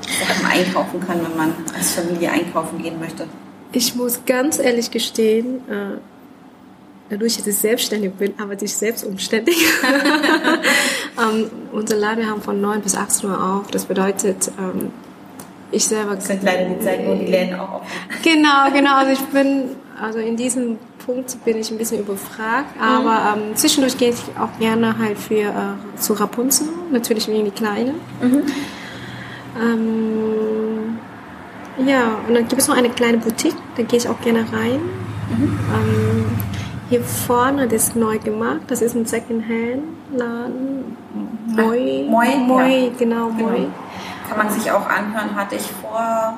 Sachen 0.01 0.47
einkaufen 0.47 1.07
kann, 1.07 1.21
wenn 1.23 1.37
man 1.37 1.55
als 1.77 1.91
Familie 1.91 2.31
einkaufen 2.31 2.81
gehen 2.81 2.99
möchte? 2.99 3.27
Ich 3.73 3.95
muss 3.95 4.21
ganz 4.27 4.59
ehrlich 4.59 4.91
gestehen, 4.91 5.59
äh, 5.69 5.99
dadurch, 7.09 7.37
dass 7.37 7.47
ich 7.47 7.57
selbstständig 7.57 8.13
bin, 8.15 8.35
arbeite 8.39 8.65
ich 8.65 8.75
selbst 8.75 9.05
umständig. 9.05 9.57
ähm, 11.19 11.51
unser 11.73 11.97
Laden 11.97 12.29
haben 12.29 12.43
von 12.43 12.61
9 12.61 12.81
bis 12.81 12.97
18 12.97 13.31
Uhr 13.31 13.43
auf. 13.43 13.71
Das 13.71 13.85
bedeutet, 13.85 14.51
ähm, 14.59 14.91
ich 15.71 15.85
selber... 15.85 16.17
Das 16.17 16.27
sind 16.27 16.43
leider 16.43 16.69
die 16.69 16.81
Zeiten, 16.81 17.07
wo 17.07 17.15
die 17.15 17.31
Läden 17.31 17.59
auch 17.61 17.75
offen 17.75 17.87
Genau, 18.25 18.71
genau. 18.73 18.97
Also 18.97 19.13
ich 19.13 19.21
bin, 19.27 19.77
also 20.01 20.19
in 20.19 20.37
diesem 20.37 20.79
Punkt 21.07 21.45
bin 21.45 21.57
ich 21.59 21.71
ein 21.71 21.79
bisschen 21.79 22.01
überfragt. 22.01 22.77
Mhm. 22.77 22.83
Aber 22.83 23.37
ähm, 23.37 23.57
zwischendurch 23.57 23.97
gehe 23.97 24.11
ich 24.11 24.19
auch 24.39 24.59
gerne 24.59 24.99
halt 24.99 25.19
für 25.19 25.43
äh, 25.43 25.99
zu 25.99 26.15
Rapunzel, 26.15 26.69
natürlich 26.91 27.29
wegen 27.29 27.45
die 27.45 27.51
Kleine. 27.53 27.95
Mhm. 28.21 28.43
Ja, 31.87 32.17
und 32.27 32.35
dann 32.35 32.49
gibt 32.49 32.61
es 32.61 32.69
noch 32.69 32.77
eine 32.77 32.91
kleine 32.91 33.19
Boutique, 33.19 33.57
da 33.77 33.83
gehe 33.83 33.99
ich 33.99 34.09
auch 34.09 34.21
gerne 34.21 34.41
rein. 34.41 34.81
Mhm. 35.31 35.59
Ähm, 35.75 36.27
hier 36.89 37.03
vorne, 37.03 37.69
das 37.69 37.89
ist 37.89 37.97
neu 37.97 38.19
gemacht, 38.19 38.63
das 38.67 38.83
ist 38.83 38.97
ein 38.97 39.07
Secondhand-Laden. 39.07 40.97
Moi. 41.47 42.07
Moi, 42.09 42.37
Moi, 42.37 42.69
ja. 42.69 42.91
genau, 42.99 43.29
genau, 43.29 43.49
Moi. 43.49 43.67
Kann 44.29 44.39
man 44.39 44.51
sich 44.51 44.71
auch 44.71 44.89
anhören, 44.89 45.35
hatte 45.35 45.57
ich 45.57 45.71
vor 45.81 46.37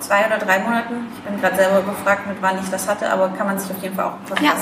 zwei 0.00 0.26
oder 0.26 0.38
drei 0.38 0.58
Monaten. 0.58 0.94
Ich 1.16 1.30
bin 1.30 1.40
gerade 1.40 1.56
selber 1.56 1.82
gefragt, 1.82 2.26
mit 2.26 2.36
wann 2.40 2.58
ich 2.62 2.68
das 2.70 2.88
hatte, 2.88 3.10
aber 3.10 3.28
kann 3.30 3.46
man 3.46 3.58
sich 3.58 3.70
auf 3.70 3.82
jeden 3.82 3.94
Fall 3.94 4.06
auch 4.06 4.18
was 4.28 4.40
ja. 4.40 4.52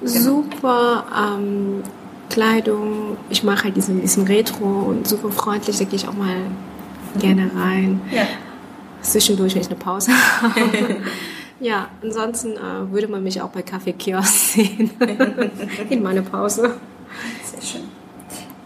Genau. 0.00 0.12
Super 0.12 1.04
ähm, 1.16 1.82
Kleidung. 2.30 3.16
Ich 3.30 3.42
mache 3.42 3.64
halt 3.64 3.76
diesen, 3.76 4.00
diesen 4.00 4.26
Retro 4.26 4.64
und 4.64 5.08
super 5.08 5.30
freundlich, 5.30 5.78
da 5.78 5.84
gehe 5.84 5.96
ich 5.96 6.06
auch 6.06 6.14
mal 6.14 6.36
gerne 7.18 7.50
rein. 7.56 8.00
Ja 8.10 8.22
zwischendurch, 9.02 9.54
wenn 9.54 9.62
ich 9.62 9.68
eine 9.68 9.78
Pause 9.78 10.12
habe. 10.40 10.60
ja, 11.60 11.88
ansonsten 12.02 12.52
äh, 12.52 12.92
würde 12.92 13.08
man 13.08 13.22
mich 13.22 13.40
auch 13.40 13.50
bei 13.50 13.62
Kaffee 13.62 13.92
Kiosk 13.92 14.54
sehen. 14.54 14.90
In 15.90 16.02
meiner 16.02 16.22
Pause. 16.22 16.76
Sehr 17.44 17.62
schön. 17.62 17.88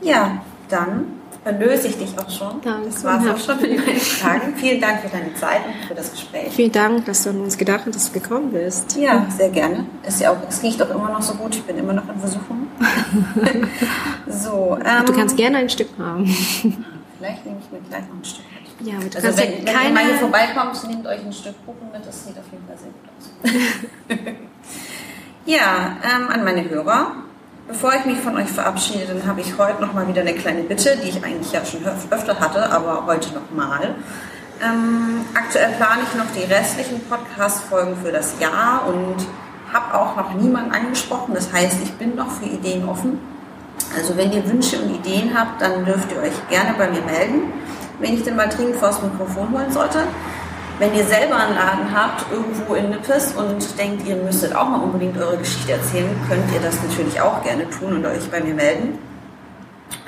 Ja, 0.02 0.42
dann 0.68 1.06
erlöse 1.44 1.88
ich 1.88 1.98
dich 1.98 2.16
auch 2.18 2.30
schon. 2.30 2.60
Danke. 2.62 2.88
Das 2.88 3.04
war 3.04 3.20
es 3.20 3.30
auch 3.30 3.38
schon 3.38 3.60
mit 3.62 3.76
meinen 3.84 3.98
Fragen. 3.98 4.54
Vielen 4.56 4.80
Dank 4.80 5.00
für 5.00 5.08
deine 5.08 5.34
Zeit 5.34 5.60
und 5.66 5.86
für 5.86 5.94
das 5.94 6.12
Gespräch. 6.12 6.52
Vielen 6.52 6.72
Dank, 6.72 7.04
dass 7.06 7.24
du 7.24 7.30
an 7.30 7.40
uns 7.40 7.58
gedacht 7.58 7.82
hast, 7.86 7.94
dass 7.94 8.12
du 8.12 8.20
gekommen 8.20 8.52
bist. 8.52 8.96
Ja, 8.96 9.26
sehr 9.36 9.50
gerne. 9.50 9.86
Ist 10.06 10.20
ja 10.20 10.32
auch, 10.32 10.36
es 10.48 10.62
riecht 10.62 10.80
auch 10.82 10.90
immer 10.90 11.10
noch 11.10 11.22
so 11.22 11.34
gut. 11.34 11.54
Ich 11.54 11.62
bin 11.62 11.78
immer 11.78 11.92
noch 11.92 12.08
in 12.08 12.18
Versuchung. 12.18 12.68
so, 14.28 14.78
ähm, 14.84 15.06
du 15.06 15.12
kannst 15.12 15.36
gerne 15.36 15.58
ein 15.58 15.68
Stück 15.68 15.88
haben. 15.98 16.26
Vielleicht 16.26 17.44
nehme 17.44 17.58
ich 17.60 17.72
mir 17.72 17.80
gleich 17.88 18.02
noch 18.08 18.18
ein 18.18 18.24
Stück. 18.24 18.44
Ja, 18.84 18.96
aber 18.96 19.04
du 19.08 19.16
also 19.16 19.38
wenn, 19.38 19.64
ja 19.64 19.72
wenn 19.74 19.86
ihr 19.86 19.92
mal 19.92 20.04
hier 20.04 20.14
vorbeikommt, 20.16 20.88
nehmt 20.88 21.06
euch 21.06 21.20
ein 21.24 21.32
Stück 21.32 21.54
Kuchen 21.64 21.90
mit, 21.92 22.04
das 22.04 22.24
sieht 22.24 22.36
auf 22.36 22.44
jeden 22.50 22.66
Fall 22.66 22.76
sehr 22.78 22.90
gut 22.90 24.26
aus. 24.26 24.34
ja, 25.46 25.96
ähm, 26.02 26.28
an 26.28 26.44
meine 26.44 26.68
Hörer. 26.68 27.12
Bevor 27.68 27.94
ich 27.94 28.04
mich 28.04 28.18
von 28.18 28.36
euch 28.36 28.48
verabschiede, 28.48 29.06
dann 29.06 29.24
habe 29.24 29.40
ich 29.40 29.56
heute 29.56 29.80
noch 29.80 29.92
mal 29.92 30.08
wieder 30.08 30.22
eine 30.22 30.34
kleine 30.34 30.62
Bitte, 30.62 30.98
die 31.02 31.10
ich 31.10 31.24
eigentlich 31.24 31.52
ja 31.52 31.64
schon 31.64 31.84
öfter 31.84 32.40
hatte, 32.40 32.70
aber 32.70 33.06
heute 33.06 33.32
nochmal. 33.34 33.94
Ähm, 34.60 35.24
aktuell 35.32 35.70
plane 35.74 36.02
ich 36.02 36.18
noch 36.18 36.26
die 36.36 36.52
restlichen 36.52 37.00
Podcast-Folgen 37.08 37.96
für 38.02 38.10
das 38.10 38.34
Jahr 38.40 38.84
und 38.86 39.16
habe 39.72 39.94
auch 39.94 40.16
noch 40.16 40.34
niemanden 40.34 40.72
angesprochen. 40.72 41.34
Das 41.34 41.52
heißt, 41.52 41.76
ich 41.84 41.92
bin 41.92 42.16
noch 42.16 42.30
für 42.30 42.46
Ideen 42.46 42.88
offen. 42.88 43.20
Also 43.96 44.16
wenn 44.16 44.32
ihr 44.32 44.46
Wünsche 44.48 44.80
und 44.80 44.94
Ideen 44.94 45.38
habt, 45.38 45.62
dann 45.62 45.84
dürft 45.84 46.10
ihr 46.10 46.18
euch 46.18 46.48
gerne 46.48 46.74
bei 46.76 46.90
mir 46.90 47.02
melden 47.02 47.52
wenn 48.02 48.14
ich 48.14 48.22
denn 48.24 48.36
mal 48.36 48.48
dringend 48.48 48.76
vor 48.76 48.88
das 48.88 49.02
Mikrofon 49.02 49.50
holen 49.52 49.70
sollte. 49.70 50.00
Wenn 50.78 50.94
ihr 50.94 51.04
selber 51.04 51.36
einen 51.36 51.54
Laden 51.54 51.94
habt, 51.94 52.24
irgendwo 52.32 52.74
in 52.74 52.90
Nippes 52.90 53.34
und 53.34 53.78
denkt, 53.78 54.06
ihr 54.06 54.16
müsstet 54.16 54.54
auch 54.56 54.68
mal 54.68 54.80
unbedingt 54.80 55.16
eure 55.16 55.36
Geschichte 55.36 55.72
erzählen, 55.72 56.10
könnt 56.28 56.52
ihr 56.52 56.60
das 56.60 56.76
natürlich 56.82 57.20
auch 57.20 57.42
gerne 57.44 57.68
tun 57.70 57.96
und 57.96 58.06
euch 58.06 58.28
bei 58.30 58.40
mir 58.40 58.54
melden. 58.54 58.98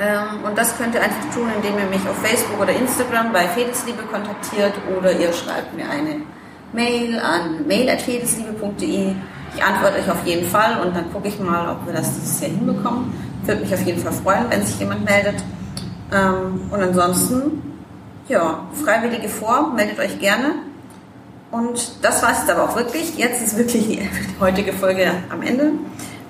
Ähm, 0.01 0.43
und 0.45 0.59
das 0.59 0.77
könnt 0.77 0.95
ihr 0.95 1.03
einfach 1.03 1.33
tun, 1.33 1.49
indem 1.57 1.79
ihr 1.79 1.87
mich 1.87 2.01
auf 2.09 2.17
Facebook 2.23 2.61
oder 2.61 2.73
Instagram 2.73 3.33
bei 3.33 3.47
Fedelsliebe 3.47 4.03
kontaktiert 4.03 4.73
oder 4.99 5.13
ihr 5.13 5.33
schreibt 5.33 5.75
mir 5.77 5.89
eine 5.89 6.23
Mail 6.73 7.21
an 7.21 7.67
mail.fedelsliebe.de. 7.69 9.15
Ich 9.55 9.63
antworte 9.63 9.99
euch 9.99 10.11
auf 10.11 10.27
jeden 10.27 10.49
Fall 10.49 10.85
und 10.85 10.97
dann 10.97 11.13
gucke 11.13 11.29
ich 11.29 11.39
mal, 11.39 11.71
ob 11.71 11.87
wir 11.87 11.93
das 11.93 12.13
dieses 12.15 12.41
Jahr 12.41 12.51
hinbekommen. 12.51 13.13
Würde 13.45 13.61
mich 13.61 13.73
auf 13.73 13.83
jeden 13.83 14.01
Fall 14.01 14.13
freuen, 14.13 14.47
wenn 14.51 14.67
sich 14.67 14.81
jemand 14.81 15.05
meldet. 15.05 15.37
Ähm, 16.13 16.63
und 16.71 16.83
ansonsten 16.83 17.63
ja, 18.29 18.67
Freiwillige 18.83 19.29
vor, 19.29 19.73
meldet 19.75 19.99
euch 19.99 20.19
gerne. 20.19 20.55
Und 21.51 22.05
das 22.05 22.23
war 22.23 22.33
es 22.33 22.39
jetzt 22.39 22.51
aber 22.51 22.65
auch 22.65 22.77
wirklich. 22.77 23.17
Jetzt 23.17 23.43
ist 23.43 23.57
wirklich 23.57 23.87
die 23.87 24.11
heutige 24.41 24.73
Folge 24.73 25.11
am 25.31 25.43
Ende. 25.43 25.73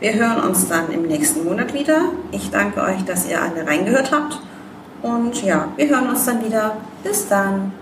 Wir 0.00 0.14
hören 0.14 0.42
uns 0.42 0.68
dann 0.68 0.90
im 0.92 1.02
nächsten 1.02 1.44
Monat 1.44 1.72
wieder. 1.72 2.10
Ich 2.30 2.50
danke 2.50 2.82
euch, 2.82 3.04
dass 3.04 3.26
ihr 3.26 3.40
alle 3.40 3.66
reingehört 3.66 4.12
habt. 4.12 4.38
Und 5.02 5.42
ja, 5.42 5.68
wir 5.76 5.88
hören 5.88 6.08
uns 6.08 6.24
dann 6.24 6.44
wieder. 6.44 6.76
Bis 7.02 7.28
dann. 7.28 7.72